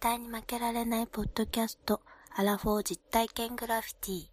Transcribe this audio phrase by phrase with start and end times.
[0.00, 2.00] 対に負けられないポッドキャスト、
[2.34, 4.28] アラフォー実体験グラフィティ。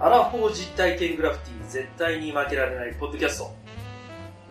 [0.00, 3.54] アラフォー実体験グラフィティ絶対に負けられないポッドキャスト。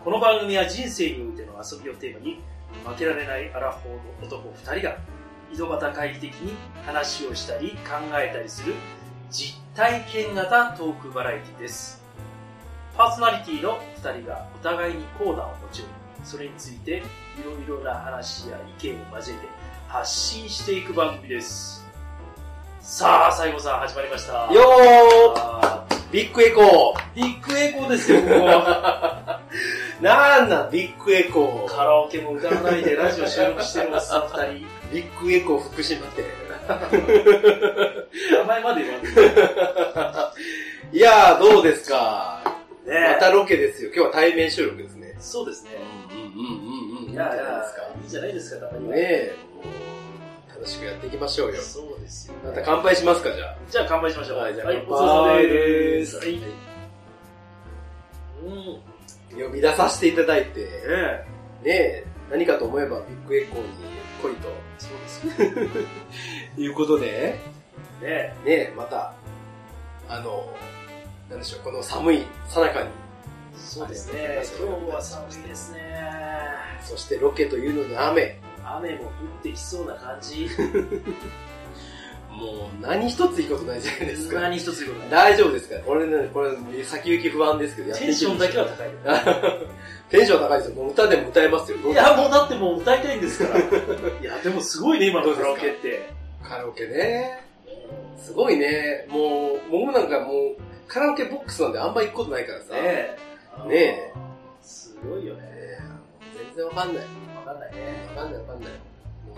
[0.02, 2.40] この番組は人生においての遊びをテーマに、
[2.86, 5.19] 負けられないアラフォーの男2人が、
[5.52, 6.54] 井戸端会議的に
[6.86, 8.74] 話をしたり考えたりする
[9.30, 12.02] 実体験型トークバラエティです。
[12.96, 15.90] パーソナリティの2人がお互いにコーナーを持ち寄り、
[16.24, 17.02] それについてい
[17.68, 19.48] ろいろな話や意見を交えて
[19.88, 21.86] 発信していく番組です。
[22.80, 24.52] さあ、西郷さん始まりました。
[24.52, 28.34] よあービッグエコービッグエコーですよ、ここ
[30.00, 34.40] なんなんビッグエコカラオケも歌わないでラジオ収録してるおっさん二人。
[34.42, 34.64] ー。
[34.94, 36.24] ビッグエコー福島って。
[38.32, 40.32] 名前まで言わな
[40.92, 40.96] い。
[40.96, 42.40] いやー、どうですか？
[42.86, 43.90] ねまたロケですよ。
[43.94, 45.14] 今日は対面収録ですね。
[45.20, 45.70] そうですね。
[46.10, 47.12] うんうんうんうん。
[47.12, 47.82] いやいやいいじゃないですか？
[48.02, 49.36] いいじゃないですか、たまにはねえ、
[50.48, 51.60] 楽しくやっていきましょうよ。
[51.60, 52.34] そうですよ。
[52.42, 53.56] また乾杯しますか、じゃあ。
[53.68, 54.38] じゃあ乾杯しましょう。
[54.38, 55.98] はいじゃあはい、お乾杯疲れ様で。
[55.98, 56.40] ですすはい。
[58.42, 58.80] うん。
[59.36, 61.26] ね呼び出させていただいて、え。
[61.62, 63.68] ねえ、何かと思えばビッグエコーに
[64.22, 64.48] 来いと。
[64.78, 65.68] そうですよ。
[66.64, 67.38] いうことで、ね
[68.02, 68.34] え。
[68.44, 69.14] ねえ、また、
[70.08, 70.52] あの、
[71.28, 72.88] なんでしょう、この寒いさなかに、
[73.54, 74.42] そうですね。
[74.58, 75.80] 今日は寒いですね。
[76.82, 78.40] そしてロケというのに雨。
[78.64, 79.06] 雨も降
[79.40, 80.48] ってきそうな感じ。
[82.30, 84.40] もう何一ついいことないじゃないですか。
[84.40, 85.34] 何一つ言うことない。
[85.34, 88.64] 大丈夫ですかこれね、これ先行き不安ですけど、テンションだけは。
[88.64, 88.90] は高い。
[90.10, 90.74] テンション高いですよ。
[90.76, 91.78] もう歌でも歌えますよ。
[91.78, 93.60] いや、もうだってもう歌いたいんですから。
[93.60, 96.08] いや、でもすごいね、今のカラオケって。
[96.42, 97.44] カラオケね。
[98.16, 99.06] すごいね。
[99.08, 100.56] もう、僕なんかもう、
[100.86, 102.74] カラオケボックスなんであんま行くことないからさ。
[102.74, 103.68] ねえ。
[103.68, 104.12] ねえ。
[104.62, 105.42] すごいよね。
[105.44, 105.78] え
[106.46, 107.04] 全然わかんない。
[107.36, 108.08] わかんないね。
[108.16, 108.70] わかんないわかんない。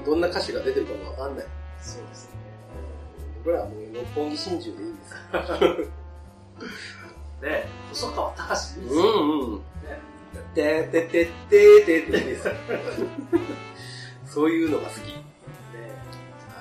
[0.05, 1.47] どんな歌詞が出てるかもわかんない。
[1.81, 2.32] そうですね。
[3.45, 5.15] 僕らはもう六本木真珠でいいんです
[7.43, 8.95] ねえ、細川隆です。
[8.95, 9.57] うんうん。
[9.57, 9.63] ね
[10.55, 12.49] てててててててです。
[14.27, 15.13] そういうのが好き。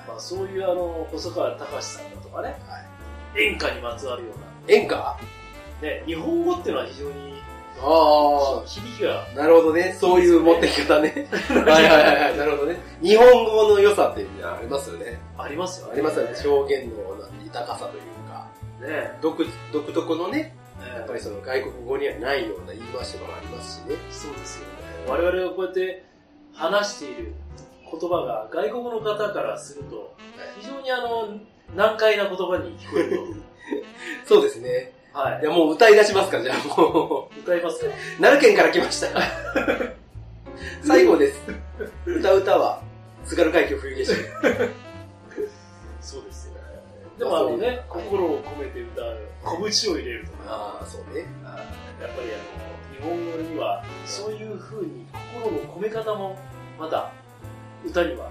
[0.08, 2.56] まあそういうあの、細川隆さんだとかね、
[3.36, 5.16] 演歌にまつわるよう演歌？
[5.80, 7.41] ね、日本語っていうのは非常に
[7.80, 8.62] あ。
[8.66, 9.96] 響きが、なるほどね。
[9.98, 11.28] そういう持ってき方ね。
[11.48, 12.38] はいはいはいはい。
[12.38, 12.78] なるほどね。
[13.02, 15.20] 日本語の良さっていうのはありますよね。
[15.38, 15.92] ありますよね。
[15.94, 16.32] ありますよね。
[16.32, 16.92] ね表現の
[17.44, 18.48] 豊かさというか。
[18.82, 19.18] え。
[19.20, 20.54] 独独特のね、
[20.94, 23.96] やっぱりねその外国語にはないような言い回しとかもありますしね。
[24.10, 24.72] そうですよね。
[25.08, 26.04] 我々がこうやって
[26.54, 27.34] 話している
[27.90, 30.14] 言葉が外国の方からすると、
[30.60, 31.28] 非常にあの、
[31.74, 33.42] 難解な言葉に聞こえる
[34.24, 34.92] そうですね。
[35.12, 35.18] と。
[35.18, 35.44] はいい。
[35.44, 37.86] やもう歌い出しますか、じゃあも歌いますか？
[37.86, 37.90] う。
[38.20, 39.08] 奈良県から来ました。
[40.84, 41.40] 最後です。
[42.06, 42.82] 歌う歌は、
[43.24, 44.16] 津軽海峡冬景色。
[46.00, 46.60] そうですよね。
[47.18, 51.20] でもあのね、心を込めて歌う、拳を入れるとか、ああ、そうね。
[52.00, 55.06] やっぱりあの、日本語には、そういう風に
[55.40, 56.36] 心の込め方も、
[56.78, 57.10] また、
[57.84, 58.30] 歌には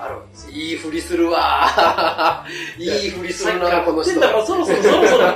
[0.00, 0.50] あるわけですよ。
[0.52, 2.44] いいふりするわ
[2.78, 2.82] ー。
[2.82, 5.28] いいふりするな、この人そろそろそろそろ。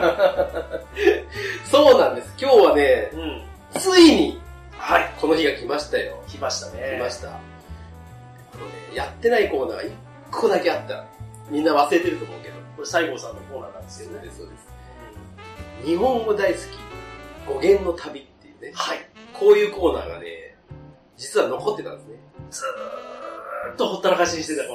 [1.71, 2.35] そうなんです。
[2.41, 3.43] 今日はね、うん。
[3.81, 4.41] ついに、
[4.79, 5.13] はい。
[5.21, 6.23] この日が来ましたよ。
[6.29, 6.97] 来ましたね。
[6.99, 7.29] 来ました。
[7.29, 9.93] あのね、やってないコーナーが一
[10.31, 11.05] 個だけあった。
[11.51, 12.55] みんな忘れてると思うけど。
[12.77, 14.31] これ、西郷さんのコーナーなんですけどね。
[14.37, 14.73] そうです。
[15.85, 16.63] 日本語大好き、
[17.53, 18.99] 語源の旅っていうね、はい。
[19.33, 20.57] こういうコーナーがね、
[21.17, 22.17] 実は残ってたんですね。
[22.51, 22.63] ず
[23.19, 23.22] ー
[23.71, 24.65] っとほったらかしにしてた。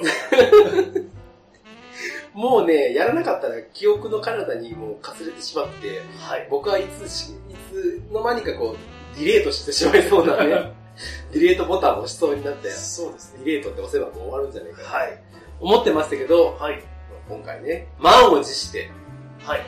[2.34, 6.48] もうね、やらなかったら記憶の彼方にもうかすれてしまって、はい。
[6.52, 10.72] 僕はいつし、いつの間にかこう、ディレートしてしまいそうなね、
[11.34, 13.40] デリートボタンを押しそうになって、そうですね。
[13.44, 15.24] デリートって押せばもう終わるんじゃないかな、はい。
[15.60, 16.84] 思ってましたけど、はい。
[17.28, 18.92] 今回ね、満を持して、
[19.40, 19.66] はい。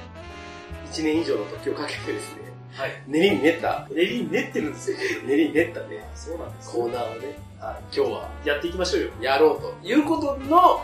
[0.91, 2.91] 1年以上の時をかけてですね、はい。
[3.07, 4.97] 練りに練った、練りに練ってるんですよ。
[5.25, 9.09] 練りに練ったね、そうなんですコーナーをね、は今日はやっていきましょうよ。
[9.21, 10.83] やろうということの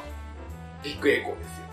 [0.84, 1.66] ビッグエコーですよ。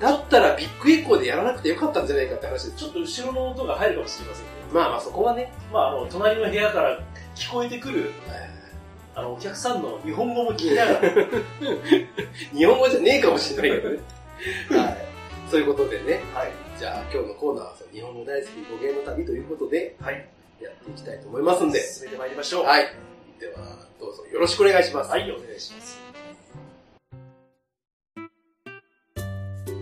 [0.00, 2.76] だったらビッグエコーでやらなくてよかったんじゃないかって話です。
[2.76, 4.74] ちょっと後ろの音が入るかもしれませんけど。
[4.74, 7.00] まあまあそこはね、まあ、あの、隣の部屋から
[7.34, 8.12] 聞こえてくる、
[9.14, 11.00] あの、お客さんの日本語も聞きながら、
[12.52, 13.98] 日本語じゃねえかもしれないけどね。
[14.70, 14.96] はい。
[15.50, 16.50] そういうことでね、はい。
[16.78, 20.28] じゃあ今日のコーナーは日本語大好き語源の旅ということではい。
[20.60, 22.64] やっていきたいと思いますんで、進めてまいりましょう。
[22.64, 22.86] はい。
[23.38, 25.10] では、どうぞよろしくお願いします。
[25.10, 26.00] はい、お願いします。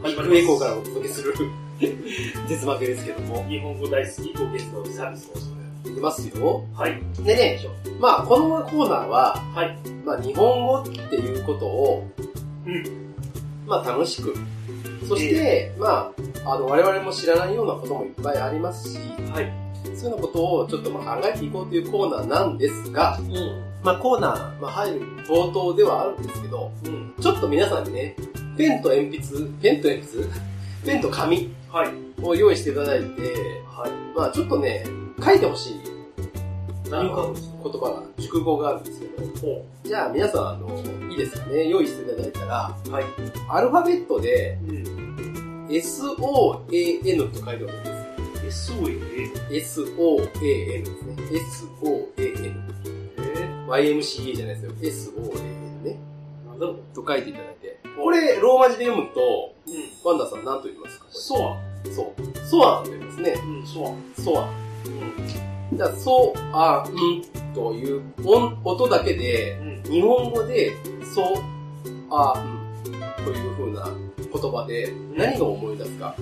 [0.04, 1.34] ビッグエコーからお届けする
[2.48, 3.44] 絶負けですけども。
[3.48, 5.88] 日本語大好き 語源のサービスを。
[5.88, 6.64] いきますよ。
[6.74, 7.00] はい。
[7.24, 7.60] でね、
[7.98, 9.76] まあこのコーナーは、はい。
[10.04, 12.06] まあ日本語っていうことを、
[12.66, 13.14] うん。
[13.66, 14.34] まあ楽しく、
[15.08, 18.98] そして、まあ、あの、我々も知らないようなこともいっぱいありますし、
[19.30, 19.52] はい。
[19.84, 23.62] そういうようなことをちょっとまあ考えていこうというコーナーなんですが、うん。
[23.82, 27.14] まあコーナー、まあ入る冒頭ではあるんですけど、うん。
[27.20, 28.16] ちょっと皆さんにね、
[28.56, 30.28] ペンと鉛筆、ペンと鉛筆？
[30.84, 31.54] ペンと紙？
[31.68, 31.90] はい。
[32.22, 33.04] を用意していただいて、
[33.66, 34.16] はい。
[34.16, 34.84] まあちょっとね、
[35.24, 35.80] 書いてほしい。
[36.92, 40.68] 言葉が、熟語があるんですけど、ほじゃあ皆さん、あの、
[41.10, 42.90] いいですかね、用意していただいたら、う。
[42.90, 43.04] はい。
[43.48, 45.01] アルファベットでうん。
[45.72, 47.84] SOAN と書いてほしいん
[48.42, 48.72] です。
[48.72, 48.92] SOA。
[49.50, 51.16] SOAN ですね。
[51.82, 52.06] SOAN。
[52.18, 55.12] え YMCA じゃないですよ。
[55.14, 55.98] SOAN ね。
[56.44, 56.76] ー、なんだろう。
[56.94, 57.78] と書いていただいて。
[57.96, 59.74] これ、ローマ字で読むと、うん。
[60.04, 61.06] ワンダさん何と言いますか？
[61.10, 61.56] ソア。
[61.90, 62.14] そう。
[62.46, 63.34] ソアンと言いますね。
[63.44, 64.22] うん、ソア。
[64.22, 64.48] ソアン。
[65.70, 65.76] うん。
[65.78, 66.92] じゃあ、ソアン
[67.54, 69.90] という音音だけで、うん。
[69.90, 70.76] 日本語で、
[71.14, 71.22] ソ
[72.10, 72.60] アン
[73.24, 73.51] という
[74.32, 76.14] 言葉で何が思い出すか。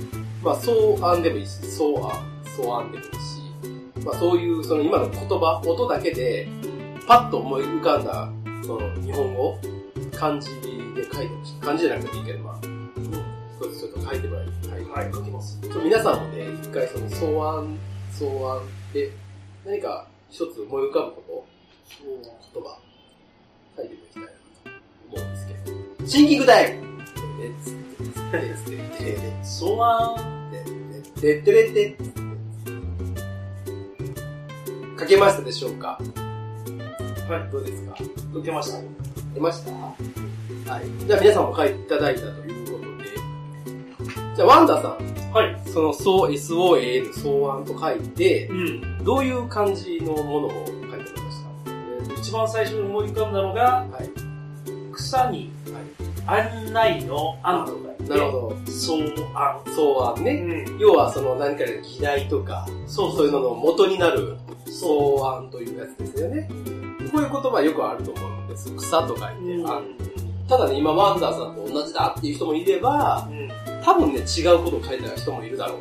[0.42, 6.48] まあ、ソアンでもいいし、ソアン、ソアンでもいいし、まあ、そういうその今の言葉、音だけで、
[7.06, 8.30] パッと思い浮かんだ、
[8.64, 9.58] その日本語、
[10.12, 10.48] 漢字
[10.94, 11.60] で書いてほしい。
[11.60, 12.58] 漢字じゃなくていいけど、まあ、
[13.60, 15.04] 一つちょっと書いてもらいたい。
[15.04, 15.60] はい、書きます。
[15.82, 17.78] 皆さんもね、一回その、草案、
[18.12, 18.60] 草案
[18.92, 19.12] で、
[19.64, 21.46] 何か一つ思い浮かぶこと、
[22.54, 22.78] 言葉、
[23.76, 26.06] 書いていただきたいなと思うんですけど。
[26.06, 26.82] シンキングタイム
[27.40, 27.76] レッツ、
[28.38, 30.16] レッツ、レッツ、レッツ、ソア
[30.52, 32.10] レッツ、レッツ、レッツ、レッツ、
[35.00, 35.98] 書けましたでしょうか
[37.28, 37.50] はい。
[37.50, 37.96] どうですか
[38.32, 38.78] 書けました。
[39.34, 41.06] 出ましたはい。
[41.06, 43.10] じゃあ皆さんも書いていただいたということで、
[44.36, 45.60] じゃあワンダさん、はい。
[45.66, 49.04] その、そう SOAN、草案と書いて、うん。
[49.04, 51.42] どういう感じのものを書いてありまし
[52.14, 54.10] た一番最初に思い浮かんだのが、はい。
[54.92, 58.56] 草にはい案内の案とかなるほど。
[58.66, 59.02] そう
[59.34, 59.62] 案。
[59.66, 59.82] 草
[60.16, 60.64] 案ね。
[60.68, 60.78] うん。
[60.78, 64.36] 要はその何かの議題とか、そうそういうのの元になる
[64.66, 66.48] そ草案というやつですよね。
[67.12, 68.74] こういう言葉よくあると思うんです。
[68.76, 69.70] 草と書いて、うん。
[69.70, 69.82] 案。
[70.48, 73.50] ただね、今ワンダーさんと同じだっていう人もいれば、うん。
[73.84, 75.78] 多分ね、違うことを書いてた人もいるだろ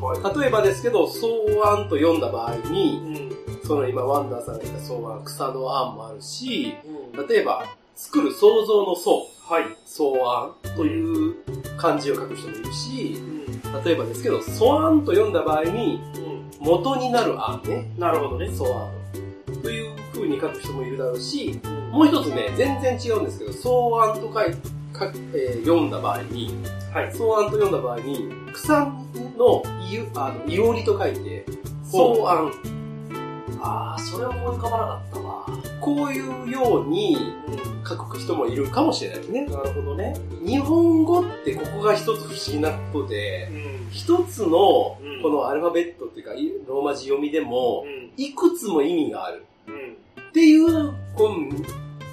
[0.00, 0.04] う。
[0.04, 0.40] はい。
[0.40, 1.26] 例えばですけど、草
[1.68, 3.66] 案と読んだ場合に、うん。
[3.66, 6.76] その今ワンダーさんが言った草案、草の案もあるし、
[7.16, 7.26] うん。
[7.26, 7.64] 例えば、
[7.96, 9.64] 作る創造の創、はい。
[9.86, 11.36] 草案という
[11.78, 13.82] 漢字を書く人もいるしう、ん。
[13.82, 16.02] 例えばですけど、草案と読んだ場合に、
[16.60, 16.66] うん。
[16.66, 18.50] 元になる案ね、なるほどね。
[18.50, 18.90] 草案
[19.62, 21.90] という風に書く人もいるだろうし、うん。
[21.92, 23.68] もう一つね、全然違うんですけど、草
[24.02, 24.52] 案と書い
[24.98, 26.54] 書えー読んだ場合に、
[26.92, 27.08] はい。
[27.10, 28.92] 草案と読んだ場合に、草
[29.38, 31.46] のいゆあのいおりと書いて、
[31.88, 31.98] 草
[32.30, 32.52] 案。
[33.62, 35.57] ああ、それは思い浮かばなかったわ。
[35.80, 37.16] こういうように
[37.46, 37.68] うん。
[37.88, 39.46] 書く人もいるかもしれないですね。
[39.46, 40.14] なるほどね。
[40.44, 43.90] 日本語ってここが一つ不思議なことで、うん。
[43.90, 48.12] 一つのうんこのアルファベットっていうか、いローマ字読みでも、うん。
[48.16, 49.96] いくつも意味があるうん。
[50.28, 51.30] っていう、こ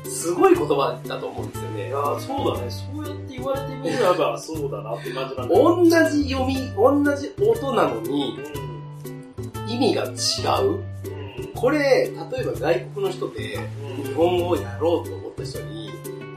[0.05, 1.97] うすごい言葉だと思うんですよねいや。
[1.97, 2.71] ーそうだね。
[2.71, 8.37] そうやって言われてみれば、 そうだなって感じなんだ同じ読み、同じ音なのに
[9.67, 10.94] う意味が違う。
[11.55, 13.57] これ、例えば外国の人で
[14.03, 15.89] 日本語をやろうと思った人に、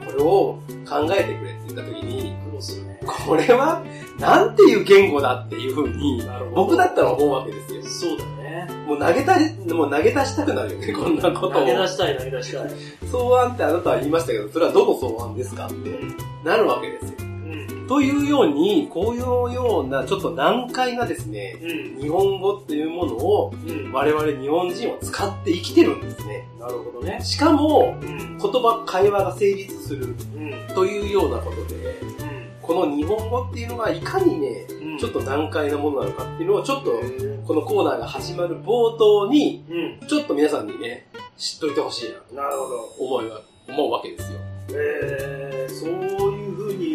[0.05, 2.99] これを考えてくれって言った時に、苦労するね。
[3.27, 3.83] これは
[4.19, 6.55] なんていう言語だっていう風に、なるほど。
[6.63, 7.83] 僕だったら思うわけですよ。
[7.83, 8.67] そうだね。
[8.85, 11.51] もう投げたり、もう投げ出したくなるよね、こんなことを。
[11.51, 12.69] 投げ出したい、投げ出したい。
[13.07, 16.17] 草案ってあなたは言いましたけど、それはどの草案ですかってうん。
[16.43, 17.28] なるわけですよ。
[17.49, 17.87] うん。
[17.87, 22.01] というように、こういうようなちょっと難解なですね、うん。
[22.01, 23.91] 日本語っていうものをうん。
[23.91, 26.47] 我々日本人は使って生きてるんですね。
[26.59, 27.19] なるほどね。
[27.23, 28.37] しかも、うん。
[28.37, 30.75] 言葉、会話が成立するうん。
[30.75, 31.99] というようなことで、
[32.61, 34.97] この日本語っていうのがいかにね、うん。
[34.99, 37.43] ちょっと難解なものなのかっていうのをちょっと、うん。
[37.43, 39.65] このコーナーが始まる冒頭に、
[40.01, 40.07] うん。
[40.07, 42.69] ちょっと皆さんにね、知っといてほしいななるほど。
[42.69, 44.39] と思いは、思うわけですよ。
[44.71, 45.87] えー、そ
[46.27, 46.28] う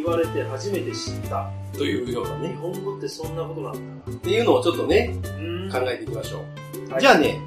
[0.04, 1.50] 言われて初めて知った。
[1.76, 2.56] というような日ね。
[2.60, 4.16] 本語ってそんなことなんだな。
[4.16, 6.44] っていうのをちょっとね、うん考えていきましょ
[6.88, 6.92] う。
[6.92, 7.40] はいじゃあね、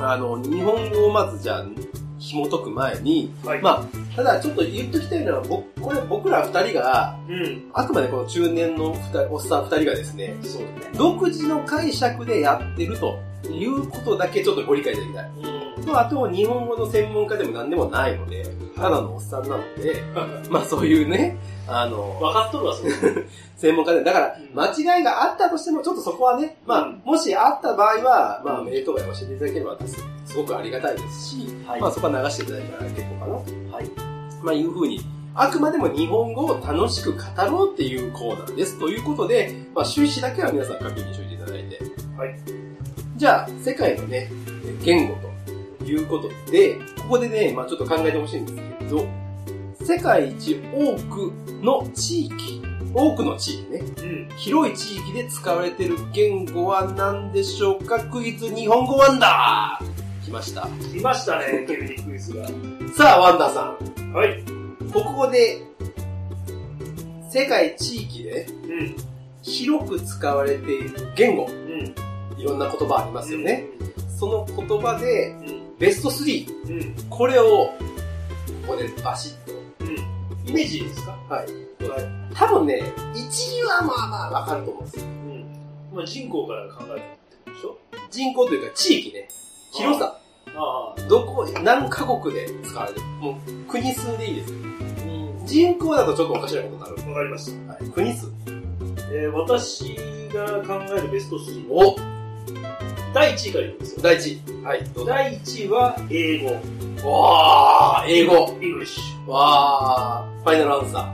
[0.00, 1.64] あの、日本語をまずじゃあ、
[2.18, 3.60] 紐解く前に、はい。
[3.60, 7.70] まあ、ただちょっと言っときたいのは、僕、これ僕ら二人が、うん。
[7.74, 8.96] あくまでこの中年の
[9.30, 10.92] おっさん二人がですね、そうだね。
[10.96, 13.18] 独自の解釈でやってると
[13.50, 15.30] いうことだけちょっとご理解いただきたい。
[15.50, 15.63] うん。
[15.84, 18.44] と、あと、日本語の専門家でも何でもないので、
[18.76, 20.02] ただのおっさんなので、
[20.50, 21.38] まあそういうね、
[21.68, 22.92] あの、分かっとるわ、それ。
[23.56, 29.76] 専門家で、だからうん、間違いがあったとしても、ちょっとそこはね、まあうん、もしあった場合は、まあ、うんメールとかで教えていただければ、
[30.26, 33.76] すごくありがたいですし、はいまあそこは流していただいたら結構かなと。
[33.76, 33.90] はい。
[34.42, 35.00] まあいうふうに、
[35.34, 38.78] あくまでも日本語を楽しく語ろうっていうコーナーです。
[38.78, 41.80] ということで、まあ趣旨だけは皆さん確認しておいていただいて。
[42.16, 42.38] はい。
[43.16, 44.30] じゃあ、世界のね、
[44.82, 45.33] 言語と
[45.84, 49.06] いうことで、ここでね、まあちょっと考えてほしいんですけど、
[49.84, 52.62] 世界一多くの地域、
[52.94, 54.28] 多くの地域ね、うん。
[54.36, 57.98] 広い地域で使われている言語は何でしょうか？
[58.04, 60.68] クイズ日本語ワンダー来ました。
[60.92, 62.46] 来ましたね、ケビニクイズが。
[62.96, 64.12] さあ、ワンダーさん。
[64.12, 64.42] はい。
[64.92, 65.62] ここで、
[67.30, 68.96] 世界地域でうん。
[69.42, 71.94] 広く使われている言語、うん。
[72.40, 73.66] いろんな言葉ありますよね。
[74.18, 75.63] その言葉で、うん。
[75.84, 77.08] ベスト3、うん。
[77.10, 77.74] これを、こ
[78.68, 79.52] こでバシッと。
[79.80, 80.48] うん。
[80.48, 81.10] イメージいいですか？
[81.28, 81.46] はい。
[81.86, 82.34] はい。
[82.34, 82.80] 多分ね、
[83.12, 85.04] 1位はまあまあわかると思うんですよ。
[85.04, 85.44] うん。
[85.94, 87.76] まあ人口から考えてってことでしょ？
[88.10, 89.28] 人口というか地域ね。
[89.72, 90.18] 広さ。
[90.56, 91.00] ああ。
[91.06, 93.06] どこ、何カ国で使われてる？
[93.20, 93.34] もう
[93.70, 94.58] 国数でいいですよ。
[94.60, 94.62] う
[95.42, 95.46] ん。
[95.46, 96.94] 人口だとちょっとおかしなことになる。
[97.10, 97.72] わかりました。
[97.74, 98.32] はい、国数。
[99.12, 99.94] えー、私
[100.32, 101.68] が考えるベスト3。
[101.70, 101.94] お
[103.14, 104.00] 第1位からいきますよ。
[104.02, 104.18] 第1
[104.60, 104.64] 位。
[104.64, 104.84] はい。
[105.06, 107.08] 第1位は英語。
[107.08, 108.58] わー、英語。
[108.60, 109.30] イングリッシュ。
[109.30, 111.04] わー、ファイナルアンサー。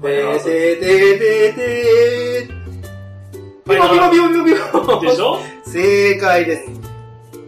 [0.00, 2.60] ファイナルアンサーてーてーてー。
[3.64, 5.38] ビボビボビボビボビボでしょ？
[5.64, 6.68] 正解です。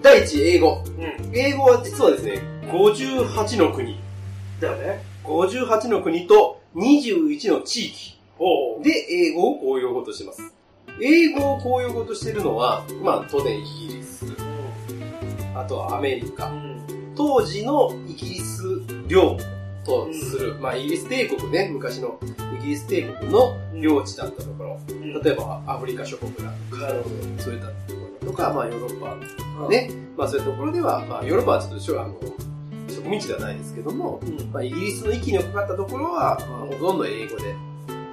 [0.03, 0.83] 第1位、英語。
[0.87, 1.37] うん。
[1.37, 4.01] 英語は実はですね、58の国。
[4.61, 5.05] だよね。
[5.25, 8.19] 58の国と21の地域。
[8.83, 10.52] で英語を公用語としてます。
[11.01, 14.25] 英語を公用語としているのは、まあ当然イギリス、
[15.55, 16.83] あとはアメリカ、うん。
[17.15, 18.63] 当時のイギリス
[19.07, 19.37] 領
[19.85, 22.19] とする、まあイギリス帝国ね、昔の
[22.59, 25.23] イギリス帝国の領地だったところ、うん。
[25.23, 26.89] 例えばアフリカ諸国だとか、
[27.39, 32.15] そういったところとか、まあヨーロッパね、まあそういうところでは、まあヨーロッパはちょっとあの
[32.89, 34.51] 植民地ではないですけども、うん。
[34.53, 37.57] まあイギリスの息のかかったところは、まあほとんど英語で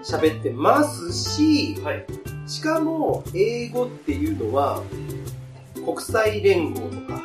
[0.04, 2.06] 喋ってますし、はい。
[2.50, 4.82] しかも英語っていうのは、
[5.76, 7.24] 国際連合とか、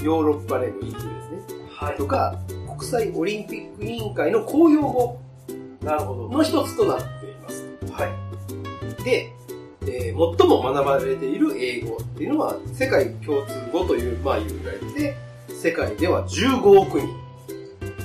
[0.00, 1.10] ヨーロッパ連合 EU ですね。
[1.68, 1.96] はい。
[1.96, 2.38] とか、
[2.78, 5.20] 国際オリンピック委員会の公用語
[5.82, 6.28] なるほど。
[6.28, 7.68] の一つとなっています。
[7.90, 9.04] はい。
[9.04, 9.32] で、
[9.82, 15.16] えー最も学ばれている英語っていうのは、世界共通語という、まあ、言われて、
[15.52, 17.08] 世界では15億人。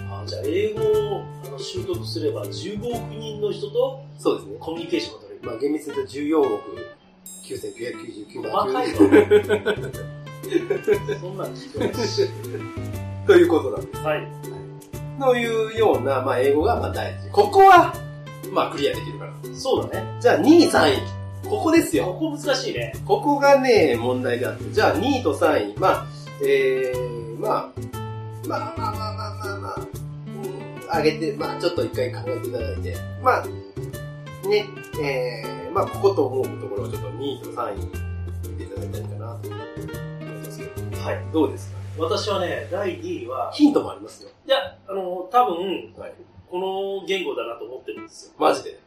[0.10, 0.82] あじゃあ、英語
[1.18, 4.56] をあの習得すれば15億人の人とそうですね。
[4.60, 5.27] コミュニケーション。
[5.42, 6.98] まあ、厳密に言うと14億
[7.44, 8.52] 9999万。
[8.52, 8.98] 細かいわ。
[11.20, 12.30] そんなん聞いてないし。
[13.26, 14.04] ということなんです。
[14.04, 14.28] はい。
[15.20, 17.30] というような、まあ、英語がまあ大事。
[17.32, 17.94] ここは、
[18.52, 19.34] まあ、クリアできるから。
[19.54, 20.18] そうだね。
[20.20, 20.98] じゃあ、2位、3位。
[21.50, 22.06] ここですよ。
[22.06, 22.94] ここ難しいね。
[23.06, 24.72] ここがね、問題であって。
[24.72, 25.78] じゃあ、2位と3位。
[25.78, 26.06] まあ、
[26.42, 27.72] えー、まあ、
[28.48, 29.80] まあまあまあまあまあまあ、
[30.92, 32.96] うん、上げて、まあ、ちょっと一回考えていただいて。
[33.24, 33.46] まあ、
[34.50, 34.66] ね、
[35.02, 37.78] えー、まあ、ここと思うところをちょっと2位と3位
[38.50, 40.98] 見ていただいたいかなと思いますけど。
[41.04, 41.26] はい。
[41.34, 41.78] どうですか？
[42.00, 44.30] 私はね、第2位は、ヒントもありますよ。
[44.46, 46.14] いや、あの、多分、はい。
[46.50, 46.60] こ
[47.02, 48.34] の言語だなと思ってるんですよ。
[48.38, 48.80] マジで？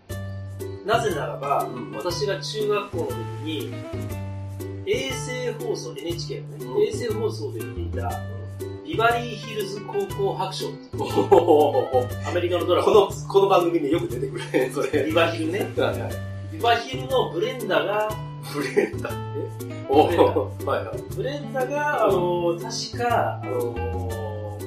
[0.86, 3.14] なぜならば、うん私が中学校の時
[3.44, 3.74] に、
[4.86, 8.08] 衛星放送、NHK のね、うん衛星放送で見ていた、
[8.90, 10.66] ビバリーヒルズ高校白書
[12.28, 12.92] アメリカのドラマ。
[12.92, 15.04] の、この番組でよく出てくるね、それ。
[15.04, 15.60] ビバヒルね。
[15.76, 16.12] はいはい。
[16.52, 18.10] ビバヒルのブレンダが、
[18.52, 21.14] ブレンダブレンダーはいはい。
[21.14, 24.58] ブレンダが、あの、確か、あの、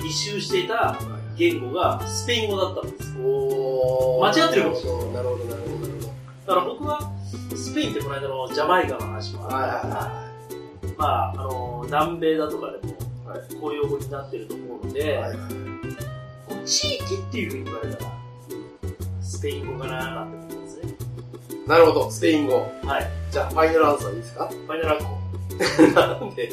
[0.00, 0.96] 履修していた
[1.36, 3.14] 言語がスペイン語だったんです。
[3.22, 6.12] お間違ってるかもしれないなるほど、なるほど、なるほ
[6.46, 7.12] だから僕は、
[7.54, 9.54] スペインってこの間のジャマイカの話もど。
[9.54, 10.29] はいあったから、は
[11.00, 12.94] まあ、あの、南米だとかでも
[13.30, 15.36] はい公用語になってると思うので、いはい。
[16.66, 18.10] 地域っていうふうに言われたら、
[19.22, 20.94] スペイン語かなーなんて思うんですね。
[21.66, 22.56] なるほど、スペイン語。
[22.84, 23.10] はい。
[23.32, 24.46] じゃあ、ファイナルアンサーいいですか？
[24.48, 25.04] ファイナルアンコ
[25.94, 26.50] なんで、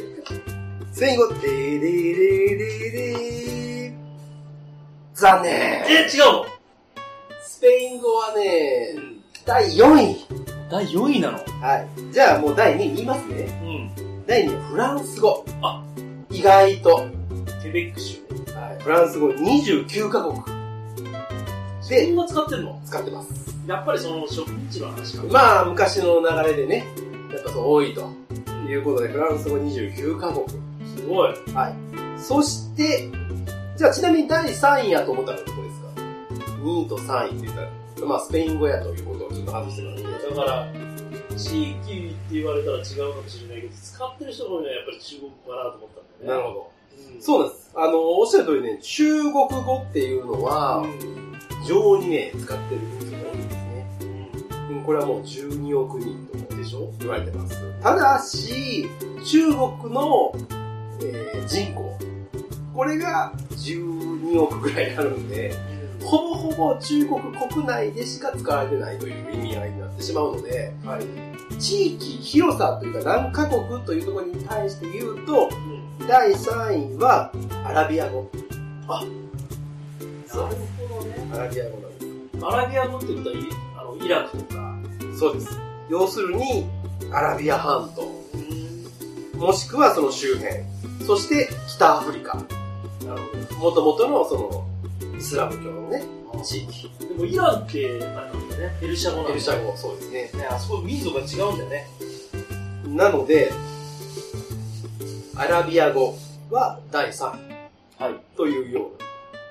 [0.93, 1.35] スペイン語、で？
[1.35, 3.89] ーでーでーでーで？
[3.91, 3.93] ー
[5.13, 6.45] 残念え、違うの？
[7.43, 8.95] スペイン語はね、
[9.45, 10.25] 第4位。
[10.69, 11.37] 第4位なの？
[11.61, 12.13] はい。
[12.13, 13.89] じゃあもう第2位言いますね。
[13.99, 14.06] うん。
[14.27, 15.45] 第2位はフランス語。
[15.61, 15.81] あ
[16.29, 17.07] 意外と。
[17.63, 18.53] ケベック州ね。
[18.53, 18.83] はい。
[18.83, 20.41] フランス語29カ国
[21.81, 22.81] そでんな使ってんの？
[22.85, 23.55] 使ってます。
[23.65, 25.23] やっぱりその植民地の話か。
[25.31, 26.85] まあ、昔の流れでね、
[27.33, 28.09] やっぱそう多いと
[28.67, 30.45] いうことで、フランス語29カ国。
[30.49, 31.33] すごい。
[31.53, 32.21] はい。
[32.21, 33.09] そして、
[33.77, 35.87] じゃあちなみに第3位やと思ったらどこですか
[36.61, 40.09] ?2 位と3位って言ったら、まあスペイン語やということをちょっと外してますね。
[40.29, 40.67] だから、
[41.37, 46.43] 地域って言われたら違うかもしれないけど、使ってる人が多いのはやっぱり中国語かなと思ったんだよね。
[46.43, 46.59] なるほど。
[46.61, 47.71] うんそうなんです。
[47.75, 50.83] あの、おっしゃる通りね、中国語っていうのは、
[51.63, 53.87] 非常にね、使ってる人が多いんですね。
[54.71, 56.91] うんこれはもう12億人とでしょ？
[56.99, 57.55] 言われてます。
[57.83, 58.87] ただし、
[59.25, 60.33] 中国の、
[61.01, 61.97] えー人口、
[62.73, 65.53] これが12億ぐらいあるんで、
[66.07, 71.59] ほぼほぼ中国国内でしか使われてないという意味合いになってしまうので、はい。
[71.59, 77.33] 地域、広さというか何カ国というところに対して言うと、うん第3位は
[77.65, 78.29] アラビア語。
[78.87, 79.03] あ、
[80.25, 80.55] そうなる
[80.89, 81.29] ほどね。
[81.33, 82.45] アラビア語なんです。
[82.45, 83.39] アラビア語ってことはイ
[83.75, 84.75] あのイラクとか、
[85.19, 85.59] そうです。
[85.89, 86.65] 要するに、
[87.11, 88.03] アラビア半島、
[89.35, 90.63] うん、もしくはその周辺、
[91.05, 92.43] そして北アフリカ、な
[93.15, 93.21] る
[93.59, 94.65] もともとのその、
[95.17, 96.03] イスラム教のね。
[96.43, 96.91] 地域。
[96.99, 100.31] でもイランって、あれなんだよね、ペルシャ語なんだペルシャ語、そうですね。
[100.33, 101.87] ね、あそこ民族が違うんだよね。
[102.85, 103.51] なので、
[105.35, 106.15] アラビア語
[106.51, 108.15] は第3位はい。
[108.35, 109.05] というような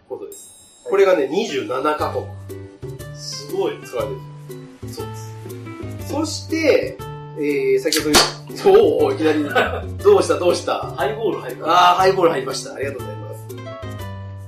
[0.09, 0.51] ことです。
[0.89, 2.27] これがね、27カ国
[3.17, 3.79] すごい。
[3.85, 4.15] 使われて
[4.87, 4.93] る。
[4.93, 6.09] そうです。
[6.13, 6.97] そして、
[7.39, 9.43] えー、先ほど言った、おおいきなり、
[10.03, 10.79] どうしたどうした？
[10.97, 12.75] ハイボール入るあー、ハイボール入りました。
[12.75, 13.16] ありがとうございます。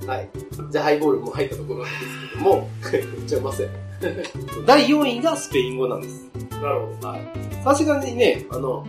[0.08, 0.28] はい。
[0.70, 3.68] じゃあ、ハイボールも入ったところなんですけども、言っちゃいません。
[4.64, 6.30] 第4位がスペイン語なんです。
[6.62, 7.08] なるほど。
[7.08, 7.20] はい。
[7.62, 8.86] さすがにね、あの、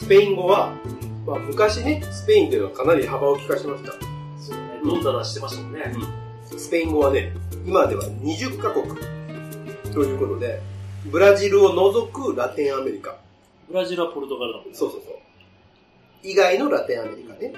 [0.00, 0.72] スペイン語は、
[1.24, 3.92] まあ、昔ね、スペインっていうのはかなり幅を利かしました。
[3.92, 4.80] そうね。
[4.84, 5.94] どんだらしてましたもんね。
[6.56, 7.32] スペイン語はね、
[7.64, 8.88] 今では20カ国
[9.94, 10.60] ということで、
[11.06, 13.14] ブラジルを除くラテンアメリカ。
[13.68, 14.74] ブラジルはポルトガルだもんね。
[14.74, 15.14] そうそうそう。
[16.24, 17.52] 以外のラテンアメリカね。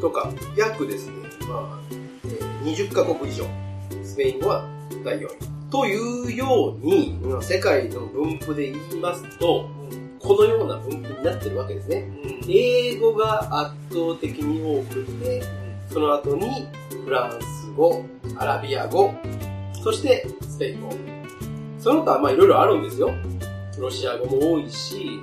[0.00, 1.14] とか、約ですね、
[1.48, 1.78] まあ、
[2.24, 3.44] えー20カ国以上。
[4.02, 4.64] スペイン語は
[5.04, 5.28] 第4位。
[5.70, 9.68] というように、まあ世界の分布で言いますと、
[10.20, 12.10] このような分布になってるわけですね。
[12.24, 12.30] うん。
[12.30, 12.44] うん。
[12.48, 15.42] 英語が圧倒的に多くて、
[15.90, 16.68] その後に
[17.04, 18.04] フランス語、
[18.36, 19.12] アラビア語、
[19.82, 20.90] そしてスペイン語。
[21.78, 23.12] その他はまあいろいろあるんですよ。
[23.78, 25.20] ロシア語も多いし、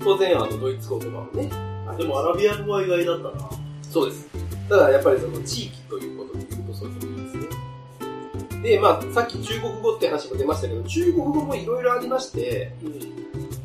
[0.00, 1.48] 当然あのドイツ語とかもね。
[1.96, 3.63] でもアラビア語は意外だったな。
[3.94, 4.26] そうです。
[4.68, 8.60] ただやっぱりその地域ということで言うとそうですね。
[8.60, 13.14] で、まあさっき中国語って話も出ましたけど、中国語もいろいろありまして、うん。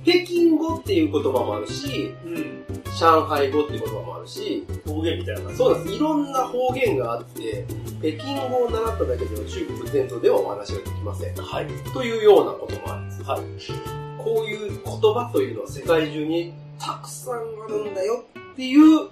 [0.03, 2.63] 北京語っていう言葉もあるし、うん。
[2.99, 5.49] 上海語っていう言葉もあるし、方言みたいな。
[5.55, 5.95] そうなんです。
[5.95, 7.65] いろんな方言があって、
[7.99, 11.35] 北京語を習っただけでは中国全土ではお話ができません。
[11.35, 11.67] はい。
[11.91, 13.23] というようなこともあるんです。
[13.23, 13.41] はい。
[14.23, 19.09] こういう言葉というのは世界中にたくさんあるんだよっていう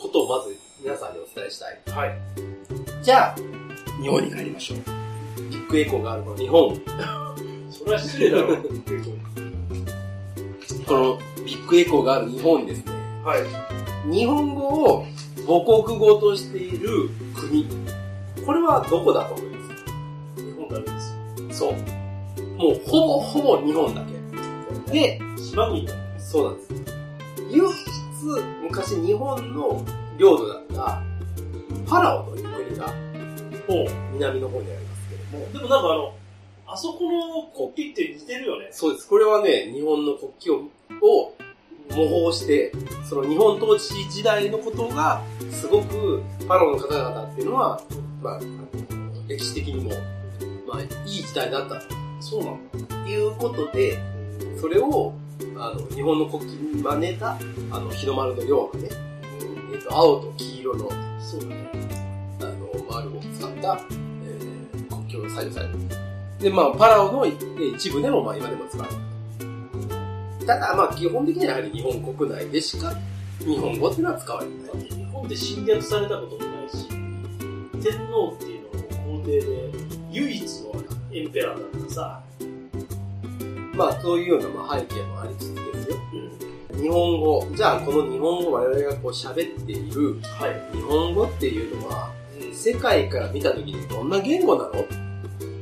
[0.00, 1.78] ことをまず皆さんにお伝えしたい。
[1.94, 2.18] はい。
[3.02, 3.36] じゃあ、
[4.02, 4.78] 日本に帰りましょう。
[5.50, 6.80] ビッグエコーがあるこの日本。
[7.70, 8.56] それは失礼だろ。
[8.56, 8.62] こ
[10.94, 12.92] のビッグエコーがある日本にですね、
[13.24, 13.42] はい。
[14.10, 15.04] 日本語を
[15.46, 17.66] 母国語としている国。
[18.44, 19.84] これはどこだと思います？
[19.84, 19.90] か
[20.36, 21.00] 日本だけで
[21.52, 21.72] すそう。
[22.56, 24.02] もうほぼほぼ日本だ
[24.86, 24.92] け。
[24.92, 25.24] で、よ。
[25.38, 25.94] 島国だ。
[26.18, 26.68] そうなんです。
[27.50, 27.60] 唯
[28.20, 29.84] 一昔日本の
[30.18, 31.02] 領土だった
[31.88, 33.10] パラオという国が。
[34.14, 36.14] 南の方にありますけども、でもなんかあの、
[36.66, 38.68] あそこの国旗って似てるよね。
[38.72, 39.08] そうです。
[39.08, 40.68] これはね、日本の国旗を
[41.02, 41.34] を
[41.90, 42.72] 模倣して、
[43.08, 47.80] その日本統治時代のことが、すごくパラオの方々っていうのは、
[48.22, 48.40] まあ、
[49.28, 49.90] 歴史的にも、
[50.68, 51.80] まあ、いい時代だった
[52.20, 52.96] そうなんだ。
[53.04, 53.98] ということで、
[54.60, 55.12] それを、
[55.56, 57.38] あの、日本の国旗に真似た、
[57.70, 58.88] あの、日の丸のようなね、
[59.72, 61.70] えっ、と、青と黄色の、そうだね。
[62.40, 63.80] あの、丸を使った、
[64.24, 65.74] えー国境が採用される。
[66.40, 70.46] で、まあ、パラオの一部でも、まあ、今でも使われる。
[70.46, 72.94] ただ、まあ、基本的にはやはり日本国内でしか、
[73.40, 74.88] 日本語っていうのは使われてない。
[74.88, 76.88] 日本で侵略されたこともないし、
[77.82, 79.72] 天皇っていうのも皇帝で
[80.10, 80.74] 唯一の
[81.12, 82.22] エンペラーだからさ、
[83.80, 85.96] まあ、そういうような、まあ、背景もありつつですよ。
[86.72, 86.82] うん。
[86.82, 87.46] 日本語。
[87.54, 90.76] じゃあ、この日本語、我々がこう喋っているはい。
[90.76, 92.10] 日本語っていうのは、
[92.52, 94.84] 世界から見たときにどんな言語なの？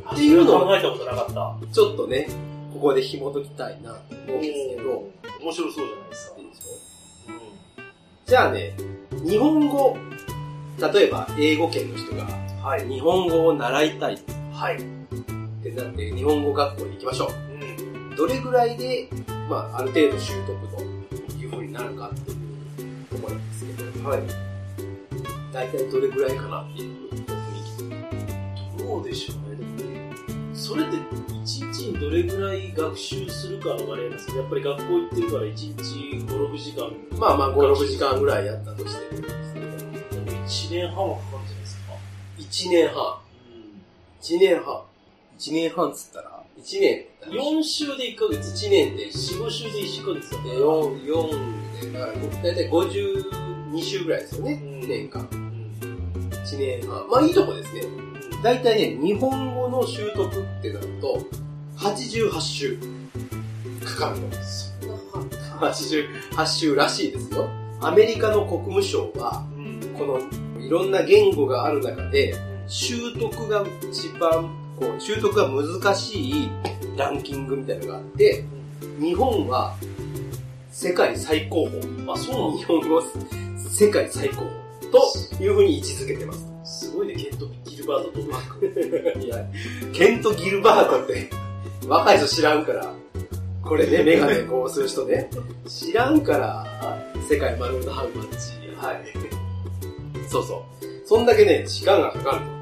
[0.05, 1.27] あっていうのをそれは考えたことなかっ
[1.63, 1.73] た。
[1.73, 2.27] ちょっとね、
[2.73, 5.05] ここで紐解きたいなと思うんですけど、
[5.41, 6.39] 面白そうじゃないですか。
[6.41, 6.63] いいでしょ
[8.27, 8.75] じゃあね、
[9.25, 9.97] 日本語、
[10.93, 12.25] 例えば英語圏の人が
[12.63, 12.89] はい。
[12.89, 14.19] 日本語を習いたいっ
[14.53, 14.79] はい。
[15.63, 17.33] てなって日本語学校に行きましょうん。
[17.33, 17.48] う。
[18.19, 19.09] どれぐらいで、
[19.49, 20.77] まあ、ある程度習得度、
[21.99, 22.35] かってい
[23.03, 24.23] うところなんですけど、はい。
[25.53, 27.23] 大体どれぐらいかなっていう雰囲
[28.77, 28.83] 気。
[28.83, 30.13] どうでしょうね。
[30.55, 30.97] それって
[31.45, 36.91] 一日にどれぐらい学習するかの割合なんですけど、やっぱり学校行ってるから一日5、6時間。
[37.19, 39.67] まあまあ5、6時間ぐらいやったとしてるんですけど、
[40.25, 41.93] でも1年半はかかるんじゃないですか
[42.39, 43.19] ？1年半。
[44.21, 44.83] 1年半。
[45.39, 47.07] 1年半っつったら、1年。
[47.23, 48.67] 4週で1ヶ月。
[48.67, 50.55] 1年で4、5週で1ヶ月だから。
[50.55, 55.29] 4、4で、だから大体52週ぐらいですよね、うん年間。
[55.33, 55.49] うん
[56.31, 57.09] 1年半。
[57.09, 57.83] まあいいとこですね。
[58.43, 61.21] 大体ね、日本語の習得ってなると、
[61.77, 62.79] 88週
[63.85, 64.29] かかるの。
[64.33, 65.37] そんなかかった。
[65.67, 67.49] 88週らしいですよ。
[67.81, 69.81] アメリカの国務省は、うん。
[69.97, 70.21] この
[70.61, 72.35] いろんな言語がある中で、
[72.67, 76.51] 習得が一番、こう、習得が難しい
[76.97, 78.45] ランキングみたいなのがあって、
[79.01, 79.75] 日本は
[80.71, 82.13] 世界最高峰。
[82.13, 83.03] あ、そう日本語
[83.57, 86.47] 世界最高峰というふうに位置づけてます。
[86.47, 86.67] だ。
[86.67, 89.21] すごいね、ケント・ギルバートとマック。
[89.25, 89.45] いや、
[89.93, 91.31] ケント・ギルバートって、
[91.87, 92.93] 若い人知らんから、
[93.63, 95.31] これね、メガネこうする人ね、
[95.67, 96.67] 知らんから、
[97.29, 98.59] 世界丸のハウマッチ。
[98.77, 99.05] はい。
[100.29, 100.87] そうそう。
[101.07, 102.58] そんだけね、時間がかかると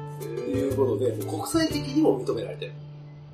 [0.47, 2.71] いうことで、もう国際的にも認められてる。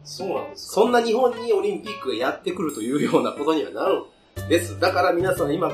[0.04, 0.74] そうなんですか？
[0.82, 4.04] そんな日本にオリンピックがやってくるというようなことにはなる
[4.46, 4.80] んです。
[4.80, 5.70] だから皆さん今、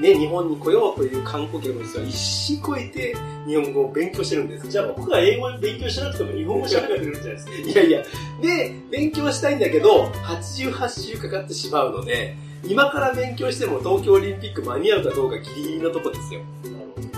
[0.00, 4.68] ね、日本に来ようという観光客の人は一死超えて日本語を勉強してるんです。
[4.68, 7.52] じゃあ僕が英語勉強しなくても日本語喋ってくれるんじゃないですか？
[7.52, 8.02] いやいや、
[8.42, 16.40] で、勉強したいんだけど、88週かかってしまうので、今から勉強しても東京オリンピック間に合うかどうかギリギリのとこですよ。